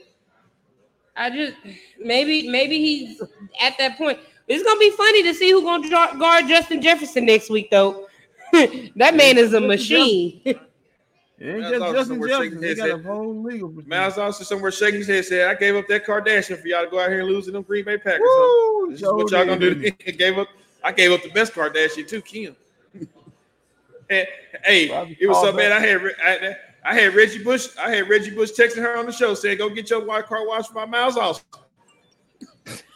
[1.15, 1.55] I just
[1.99, 3.21] maybe maybe he's
[3.61, 4.19] at that point.
[4.47, 5.89] It's gonna be funny to see who's gonna
[6.19, 8.07] guard Justin Jefferson next week, though.
[8.51, 10.41] that man is a machine.
[11.37, 12.51] It ain't Miles just Justin somewhere Jefferson.
[12.53, 13.05] shaking his got a head.
[13.05, 13.73] whole legal.
[13.85, 16.89] Miles Austin somewhere shaking his head said, "I gave up that Kardashian for y'all to
[16.89, 18.91] go out here and lose to them Green Bay Packers." huh?
[18.91, 19.73] This is what y'all gonna do?
[19.73, 19.91] to me.
[20.17, 20.47] gave up.
[20.83, 22.55] I gave up the best Kardashian too, Kim.
[24.09, 24.27] hey,
[24.63, 25.71] hey, it was so bad.
[25.71, 26.55] I had Re- I,
[26.85, 27.69] I had Reggie Bush.
[27.79, 30.47] I had Reggie Bush texting her on the show saying, "Go get your white car
[30.47, 31.45] washed by Miles Austin."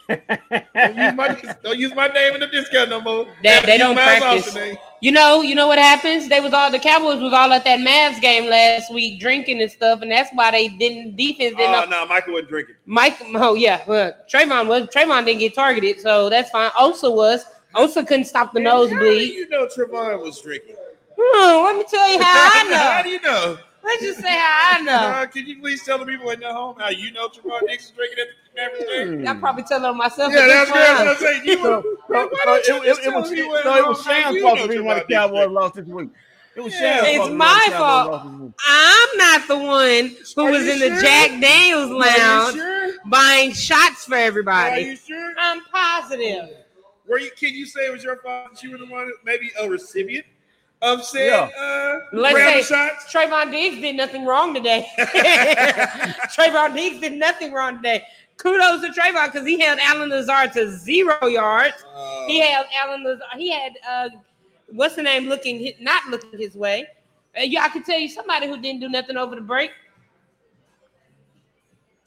[0.08, 3.26] don't, use my, don't use my name in the discount no more.
[3.42, 4.48] They, they don't Miles practice.
[4.48, 4.78] Austin.
[5.00, 6.28] You know, you know what happens?
[6.28, 9.70] They was all the Cowboys was all at that Mavs game last week drinking and
[9.70, 11.74] stuff, and that's why they didn't defense didn't.
[11.74, 12.74] Oh no, Michael wasn't drinking.
[12.86, 16.70] Mike, oh yeah, well, Trevon was Trevon didn't get targeted, so that's fine.
[16.78, 17.44] Osa was.
[17.74, 19.32] Osa couldn't stop the nosebleed.
[19.32, 20.74] you know Trevon was drinking?
[21.16, 22.76] Hmm, let me tell you how I know.
[22.76, 23.58] How do you know?
[23.82, 24.92] Let's just say how I know.
[24.92, 27.84] Uh, can you please tell the people in the home how you know Trevon Diggs
[27.86, 29.26] is drinking at the Mavericks game?
[29.28, 30.32] I probably tell them myself.
[30.32, 30.96] Yeah, that's this good.
[30.96, 31.08] time.
[31.08, 31.82] I'm saying you So, were.
[31.82, 34.22] so, Why so don't you it, it, it was me so it was wrong, man?
[34.22, 35.54] Sham's fault know the reason why the Trevon Diggs Cowboys drinking.
[35.54, 36.10] lost this week.
[36.56, 36.80] It was Yeah.
[36.96, 38.10] Sham's It's fault the my fault.
[38.10, 38.52] lost this week.
[38.68, 41.00] I'm not the one who Are was you in the?
[41.00, 42.92] Jack Daniels lounge sure?
[43.06, 44.58] buying shots for everybody.
[44.58, 44.90] Are everybody.
[44.90, 45.32] you sure?
[45.38, 46.50] I'm positive.
[47.08, 47.30] Were you?
[47.36, 50.26] Can you say it was your fault that you were the one, maybe a recipient
[50.82, 51.48] of said uh,
[52.12, 53.12] Let's round say of shots?
[53.12, 54.86] Trevon Diggs did nothing wrong today.
[54.98, 58.04] Trevon Diggs did nothing wrong today.
[58.36, 61.74] Kudos to Trevon because he held Allen Lazard to zero yards.
[61.94, 63.22] Uh, he held Allen Lazard.
[63.36, 64.08] He had uh,
[64.68, 66.86] what's the name looking not looking his way.
[67.38, 69.70] Uh, yeah, I can tell you somebody who didn't do nothing over the break.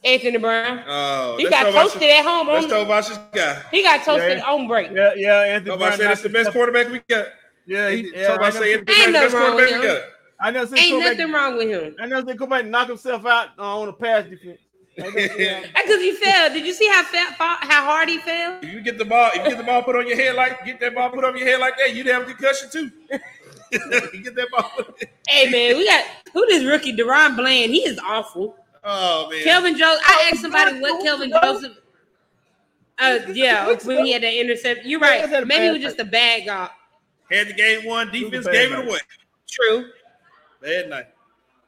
[0.03, 0.83] Anthony Brown.
[0.85, 2.47] Oh, he got Tovash's- toasted at home.
[2.47, 3.61] That's On, Tovash's guy.
[3.71, 4.51] he got toasted Yeah.
[4.51, 4.91] on break.
[4.91, 5.91] Yeah, yeah, Anthony Tovash Brown.
[5.97, 7.27] said that's the best quarterback we got.
[7.65, 8.37] Yeah, he, He- yeah.
[8.37, 9.81] Tovash I said never- Anthony Brown the Ain't best nothing wrong with him.
[9.81, 10.01] got.
[10.39, 11.41] I never seen Ain't come nothing back.
[11.41, 11.95] wrong with him.
[12.01, 14.59] I never seen come back and knock himself out uh, on a pass defense.
[14.99, 15.63] I never seen that.
[15.73, 16.49] Because he fell.
[16.53, 18.59] Did you see how fa- fa- how hard he fell?
[18.61, 20.65] If you get the ball, if you get the ball put on your head like
[20.65, 22.91] get that ball put on your head like that, you'd have a concussion too.
[23.71, 24.69] get that ball.
[25.29, 26.03] Hey man, we got
[26.33, 27.71] who this rookie DaRon Bland?
[27.71, 28.57] He is awful.
[28.83, 29.43] Oh man.
[29.43, 30.03] Kelvin Joseph.
[30.05, 31.73] I asked somebody what Kelvin Joseph.
[32.99, 34.85] Uh, yeah, when he had that intercept.
[34.85, 35.27] You're right.
[35.47, 36.69] Maybe it was just a bad guy.
[37.31, 38.87] Had the game won, defense bad gave it night.
[38.87, 38.99] away.
[39.49, 39.85] True.
[40.61, 41.05] Bad night.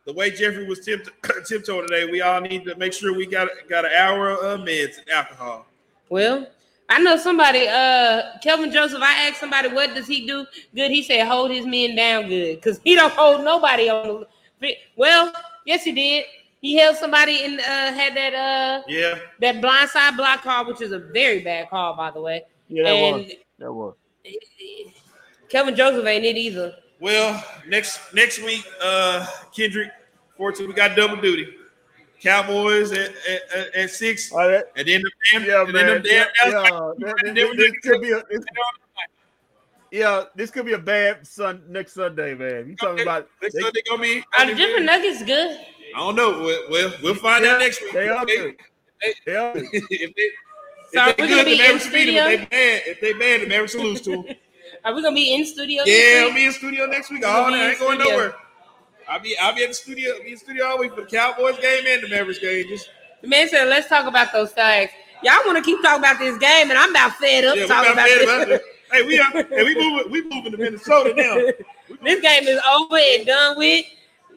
[0.05, 1.09] The way Jeffrey was tipt-
[1.47, 4.99] tiptoeing today, we all need to make sure we got got an hour of meds
[4.99, 5.65] and alcohol.
[6.09, 6.47] Well,
[6.89, 7.67] I know somebody.
[7.67, 9.01] Uh, Kelvin Joseph.
[9.01, 10.45] I asked somebody what does he do
[10.75, 10.91] good.
[10.91, 14.25] He said hold his men down good because he don't hold nobody on.
[14.61, 15.33] the Well,
[15.65, 16.25] yes, he did.
[16.61, 19.17] He held somebody and uh, had that uh Yeah.
[19.41, 22.43] that blindside block call, which is a very bad call, by the way.
[22.67, 23.31] Yeah, that and was.
[23.59, 23.95] That was.
[25.55, 26.75] Kevin Joseph ain't it either.
[26.99, 29.25] Well, next next week, uh,
[29.55, 29.89] Kendrick,
[30.35, 31.47] fortunately, we got double duty.
[32.21, 34.65] Cowboys at, at, at, at six, All right.
[34.75, 35.93] and then the damn, Yeah, and then man.
[35.93, 36.69] them damn Yeah, yeah.
[36.69, 38.45] Cowboys, This- this- this could be a- this-
[39.91, 42.67] Yeah, this could be a bad sun next Sunday, man.
[42.67, 43.29] You talking about?
[43.41, 44.23] Next they- Sunday gonna be.
[44.37, 45.57] Are the different nuggets good?
[45.95, 46.31] I don't know.
[46.41, 47.93] We'll we'll, we'll find out next week.
[47.93, 48.55] they are If they- good.
[48.99, 49.53] if they- They are.
[49.55, 50.29] if they,
[50.93, 52.17] So if they good, the Mavericks beat them.
[52.17, 52.23] If studio?
[52.25, 54.25] they bad, if they bad, the Mavericks lose to them.
[54.83, 55.83] Are we gonna be in studio?
[55.85, 57.25] Yeah, I'll be in studio next week.
[57.25, 57.55] All be.
[57.55, 58.11] I ain't going studio.
[58.15, 58.35] nowhere.
[59.07, 60.15] I'll be I'll be at the studio.
[60.15, 62.67] I'll be in studio all week for the Cowboys game and the Mavericks game.
[62.67, 62.89] Just
[63.21, 64.93] The man said, "Let's talk about those facts."
[65.23, 67.95] Y'all want to keep talking about this game, and I'm about fed up yeah, talking
[67.95, 68.61] got about this.
[68.91, 71.35] Hey, we are, hey, we moving we moving to Minnesota now.
[72.03, 73.85] this game is over and done with.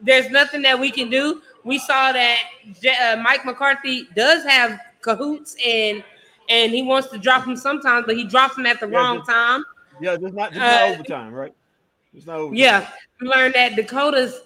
[0.00, 1.42] There's nothing that we can do.
[1.64, 2.38] We saw that
[3.02, 6.02] uh, Mike McCarthy does have cahoots, and
[6.48, 9.22] and he wants to drop him sometimes, but he drops him at the Yeah, wrong
[9.24, 9.64] time.
[10.00, 11.54] Yeah, just not just Uh, not overtime, right?
[12.14, 12.56] It's not overtime.
[12.58, 12.88] Yeah,
[13.20, 14.40] we learned that Dakota's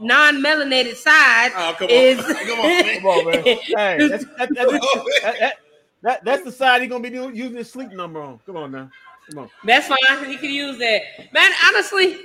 [0.00, 1.90] non-melanated side Oh, come on.
[1.90, 2.18] is.
[2.24, 2.94] Come on, man.
[3.00, 3.42] Come on, man.
[3.44, 5.54] Hey, that's, that, that, that, that,
[6.02, 8.38] that, that's the side he's gonna be doing, using his sleep number on.
[8.46, 8.90] Come on now.
[9.30, 9.50] Come on.
[9.64, 10.30] That's fine.
[10.30, 11.02] He can use that.
[11.32, 12.18] Man, honestly,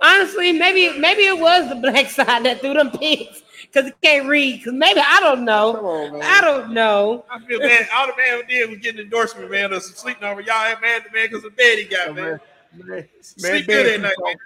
[0.00, 3.42] honestly, maybe maybe it was the black side that threw them picks
[3.72, 4.58] because he can't read.
[4.58, 6.20] Because maybe I don't know.
[6.22, 7.24] I don't know.
[7.30, 7.88] I feel bad.
[7.94, 10.40] All the man did was get an endorsement, man, of some sleep number.
[10.42, 12.40] Y'all ain't mad at the man because of the bed he got, man.
[12.74, 14.34] Man, Sleep man, good at night, man.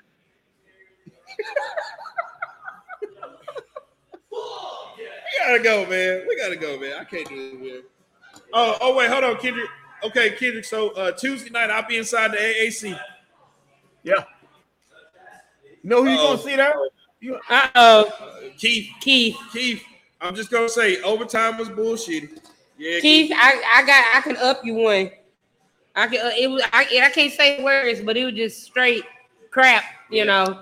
[5.32, 6.26] We gotta go, man.
[6.28, 6.92] We gotta go, man.
[7.00, 7.82] I can't do this, man.
[8.52, 9.68] Oh, oh wait, hold on, Kendrick.
[10.04, 10.64] Okay, Kendrick.
[10.64, 12.98] So uh, Tuesday night, I'll be inside the AAC.
[14.02, 14.24] Yeah.
[15.82, 16.36] You know who you Uh-oh.
[16.36, 16.74] gonna see there?
[17.48, 18.12] Uh oh.
[18.58, 18.90] Keith.
[19.00, 19.36] Keith.
[19.52, 19.82] Keith.
[20.20, 22.30] I'm just gonna say overtime was bullshit.
[22.78, 25.10] Yeah, Keith, I, I got I can up you one.
[25.94, 29.04] I can uh, it was I, I can't say words, but it was just straight
[29.50, 30.60] crap, you know.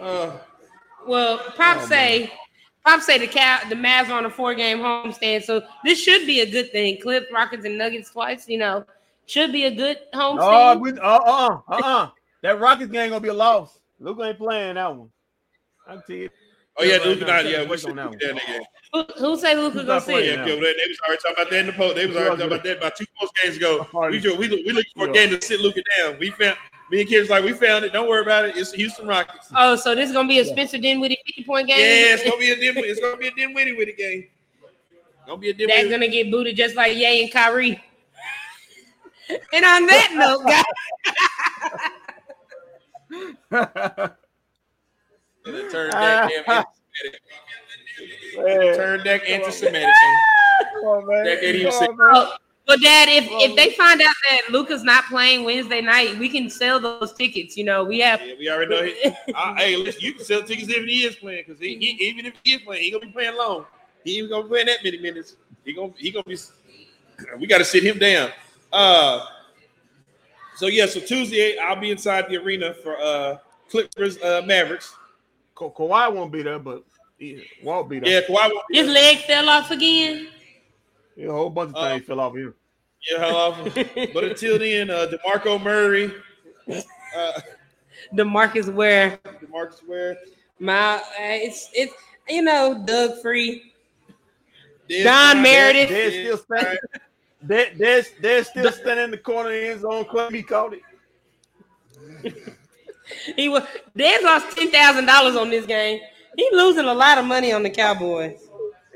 [0.00, 0.32] Uh,
[1.06, 2.32] Well, Pop Oh, say
[2.84, 6.26] Pop say the cow the Mavs are on a four game homestand, so this should
[6.26, 7.00] be a good thing.
[7.00, 8.84] Clips, Rockets, and Nuggets twice, you know,
[9.26, 10.80] should be a good oh, homestand.
[10.80, 12.10] we, uh, uh, uh, uh.
[12.42, 13.77] That Rockets game gonna be a loss.
[14.00, 15.10] Luke ain't playing that one.
[15.86, 16.28] I tell you.
[16.76, 17.48] oh yeah, Luka Luka not.
[17.48, 18.18] Yeah, what's should on that one.
[18.18, 18.60] that nigga.
[18.92, 20.34] who, who say Luka Who's gonna not playing see?
[20.34, 21.94] Yeah, yeah, they, they was already talking about that in the post.
[21.96, 23.86] They was already talking about that about two post games ago.
[24.10, 26.18] We just, we we looking for a game to sit Luka down.
[26.18, 26.56] We found
[26.90, 27.92] me and kids like we found it.
[27.92, 28.56] Don't worry about it.
[28.56, 29.50] It's the Houston Rockets.
[29.56, 31.78] Oh, so this is gonna be a Spencer Dinwiddie fifty point game.
[31.78, 32.76] Yeah, it's gonna be a dim.
[32.78, 34.26] It's gonna be a Dinwiddie with the game.
[35.26, 35.90] Gonna be a That's Dinwiddie.
[35.90, 37.82] gonna get booted just like Yay and Kyrie.
[39.52, 41.90] and on that note, guys.
[45.70, 47.20] Turn deck, damn anti-Semitic.
[48.36, 48.74] Man.
[48.76, 49.82] Turn deck anti-Semitic.
[49.82, 50.14] man.
[50.82, 51.06] Come.
[51.06, 52.10] That can't even Come say- on, man.
[52.14, 56.28] Oh, But Dad, if if they find out that Luka's not playing Wednesday night, we
[56.28, 57.56] can sell those tickets.
[57.56, 58.20] You know, we have.
[58.20, 58.82] Yeah, we already know.
[58.84, 61.86] He, I, hey, listen, you can sell tickets if he is playing because he, he,
[62.08, 63.64] even if he is playing, he gonna be playing long.
[64.04, 65.36] He ain't gonna be playing that many minutes.
[65.64, 66.36] He gonna he gonna be.
[67.40, 68.30] We got to sit him down.
[68.72, 69.26] Uh,
[70.58, 73.36] so yeah, so Tuesday I'll be inside the arena for uh
[73.70, 74.92] Clippers uh Mavericks.
[75.54, 76.82] Ka- Kawhi won't be there, but
[77.16, 78.10] he won't be there.
[78.10, 80.28] Yeah, Kawhi won't be His leg fell off again.
[81.16, 82.54] Yeah, a whole bunch of Uh, things fell off here.
[83.08, 83.72] Yeah, how often?
[84.12, 86.12] but until then, uh, DeMarco Murray,
[86.68, 87.40] uh,
[88.12, 90.16] DeMarcus Ware, DeMarcus Ware,
[90.58, 91.94] my uh, it's it's
[92.28, 93.72] you know Doug Free,
[94.90, 95.88] Dez Don Meredith.
[95.88, 96.38] They're still
[97.46, 97.46] standing.
[97.46, 97.78] Bryant.
[97.78, 100.04] They're, they're, they're still standing in the corner of the end zone.
[100.04, 100.82] Club, he caught it.
[103.36, 103.62] He was
[103.96, 106.00] Dez lost ten thousand dollars on this game.
[106.36, 108.38] He losing a lot of money on the Cowboys.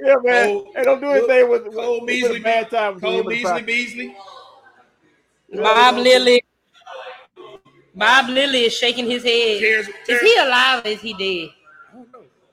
[0.04, 0.46] Yeah, man.
[0.46, 2.94] Cole- hey, don't do anything with, with, Cole with Beasley, a bad time.
[2.94, 4.16] with Cole him Beasley, Beasley.
[5.54, 6.44] Bob Lilly.
[7.94, 9.60] Bob Lilly is shaking his head.
[9.60, 10.84] Terrence, Is he alive?
[10.84, 11.54] Or is he dead?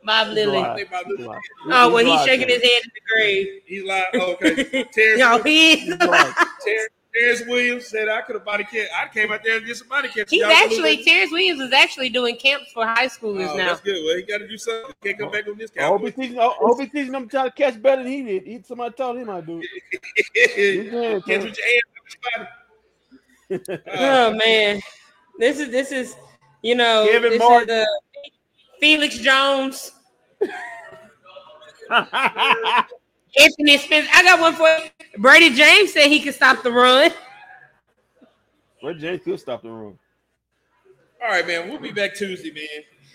[0.09, 0.57] Bob Lilly.
[0.57, 0.75] alive.
[0.77, 1.41] They about to- He's alive.
[1.67, 2.63] Oh well, he's alive, shaking Terrence.
[2.63, 3.47] his head in the grave.
[3.65, 4.83] He's like, oh, okay.
[4.93, 5.79] Terrence, No, he is.
[5.81, 6.33] He's alive.
[6.65, 8.87] Terrence, Terrence Williams said I could have body catch.
[8.95, 10.29] I came out there and did some body catch.
[10.29, 13.67] He's Y'all actually believe Terrence Williams is actually doing camps for high schoolers Oh, now.
[13.69, 14.03] that's good.
[14.05, 14.93] Well, he got to do something.
[15.03, 16.13] Can't come back on this I hope couch.
[16.15, 18.43] he's teaching, I hope he's teaching them to try to catch better than he did.
[18.47, 20.01] He, somebody taught him how to do it.
[20.15, 22.47] He's doing it, Catch with your hands on
[23.49, 23.81] the body.
[23.97, 24.79] Oh man,
[25.39, 26.15] this is this is
[26.61, 27.69] you know Kevin this Martin.
[27.71, 27.85] is uh,
[28.79, 29.91] Felix Jones,
[33.39, 34.07] Anthony Smith.
[34.13, 34.89] I got one for you.
[35.21, 37.11] Bradie James said he could stop the run.
[38.83, 39.97] Bradie James could stop the run.
[41.21, 41.69] All right, man.
[41.69, 42.63] We'll be back Tuesday, man.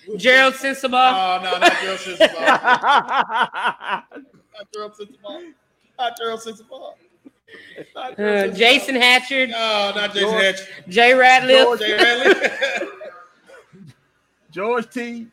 [0.07, 1.41] We'll- Gerald Sensabaugh.
[1.41, 2.37] Oh, no, not Gerald Sensabaugh.
[4.55, 5.53] not Gerald Sensabaugh.
[5.99, 6.95] Not Gerald Sensabaugh.
[7.95, 8.57] Not Uh, Gerald Sensabaugh.
[8.57, 10.61] Jason Hatcher, No, not Jason George- Hatch.
[10.89, 12.89] Jay Ratliff, Jay Radley.
[14.51, 15.27] George T.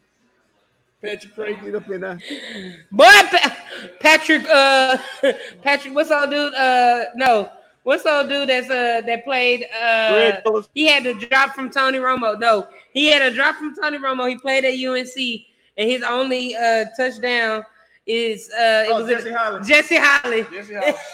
[1.01, 1.57] Patrick Craig.
[1.63, 2.19] Get up in there.
[2.91, 3.57] boy, Pa-
[3.99, 4.47] Patrick.
[4.49, 4.97] Uh,
[5.63, 5.95] Patrick.
[5.95, 6.53] What's old dude?
[6.53, 7.49] Uh, no.
[7.83, 9.65] What's old dude that's uh that played?
[9.81, 12.39] Uh, Greg he had a drop from Tony Romo.
[12.39, 14.29] No, he had a drop from Tony Romo.
[14.29, 15.15] He played at UNC,
[15.77, 17.63] and his only uh touchdown
[18.05, 19.65] is uh it Oh, was Jesse Holland.
[19.65, 20.43] Jesse Holley.
[20.51, 20.95] Jesse Holland.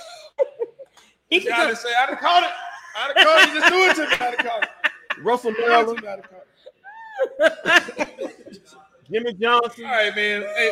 [1.30, 2.50] He Jesse say, I'd have caught it.
[2.98, 3.60] I'd have caught it.
[3.60, 4.28] Just do it to me.
[4.28, 4.70] I'd have caught it.
[5.24, 6.02] Russell I'd have Miller.
[6.02, 6.20] caught
[7.40, 8.68] it.
[9.12, 9.86] Jimmy Johnson.
[9.86, 10.42] All right, man.
[10.56, 10.72] Hey,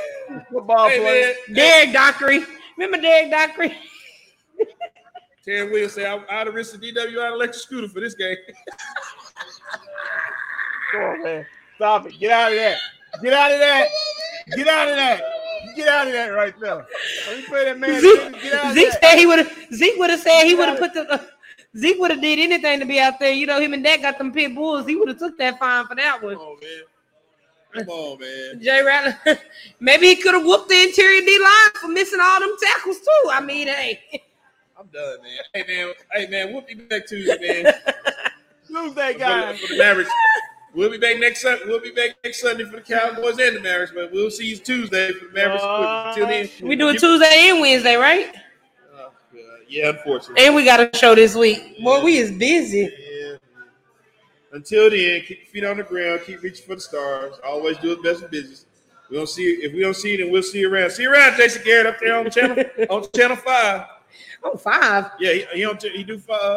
[0.52, 1.34] Football hey player.
[1.48, 1.56] man.
[1.56, 2.46] Derek Dockery.
[2.78, 3.78] Remember Derek Dockery?
[5.46, 8.36] Terry Williams say, I- I'd have risked the DWI electric scooter for this game.
[10.92, 11.46] Come on, man.
[11.76, 12.20] Stop it.
[12.20, 12.78] Get out of that.
[13.22, 13.90] Get out of that.
[14.56, 15.22] Get out of that.
[15.76, 16.86] Get out of that right there.
[17.28, 18.02] Let me play that man.
[18.02, 19.04] Zeke, Get out Zeke that.
[19.04, 19.52] said he would have.
[19.74, 21.12] Zeke would have said he would have put the.
[21.12, 21.18] Uh,
[21.78, 23.32] Zeke would have did anything to be out there.
[23.34, 24.86] You know, him and Dak got them pit bulls.
[24.86, 26.36] He would have took that fine for that one.
[26.40, 26.70] Oh man.
[27.76, 28.62] Come on, man.
[28.62, 29.40] Jay Rattler,
[29.80, 33.30] maybe he could have whooped the interior D line for missing all them tackles too.
[33.32, 34.00] I mean, hey,
[34.80, 35.38] I'm done, man.
[35.54, 37.74] Hey man, hey man, we'll be back Tuesday, man.
[38.68, 39.60] Tuesday, guys.
[39.60, 40.12] for the Mavericks.
[40.74, 41.64] We'll be back next Sunday.
[41.66, 44.58] We'll be back next Sunday for the Cowboys and the Mavericks, but we'll see you
[44.58, 45.64] Tuesday for the Mavericks.
[45.64, 48.36] Until then, we do it Tuesday and Wednesday, right?
[48.98, 49.12] Oh,
[49.70, 50.46] yeah, unfortunately.
[50.46, 51.82] And we got a show this week.
[51.82, 52.92] Boy, we is busy.
[54.56, 56.22] Until then, keep your feet on the ground.
[56.26, 57.36] Keep reaching for the stars.
[57.46, 58.66] Always do the best in business.
[59.10, 60.92] We don't see if we don't see you, then we'll see you around.
[60.92, 63.88] See you around, Jason Garrett, up there on channel on channel five.
[64.48, 65.10] Oh, five.
[65.20, 66.40] Yeah, he, he on he do five.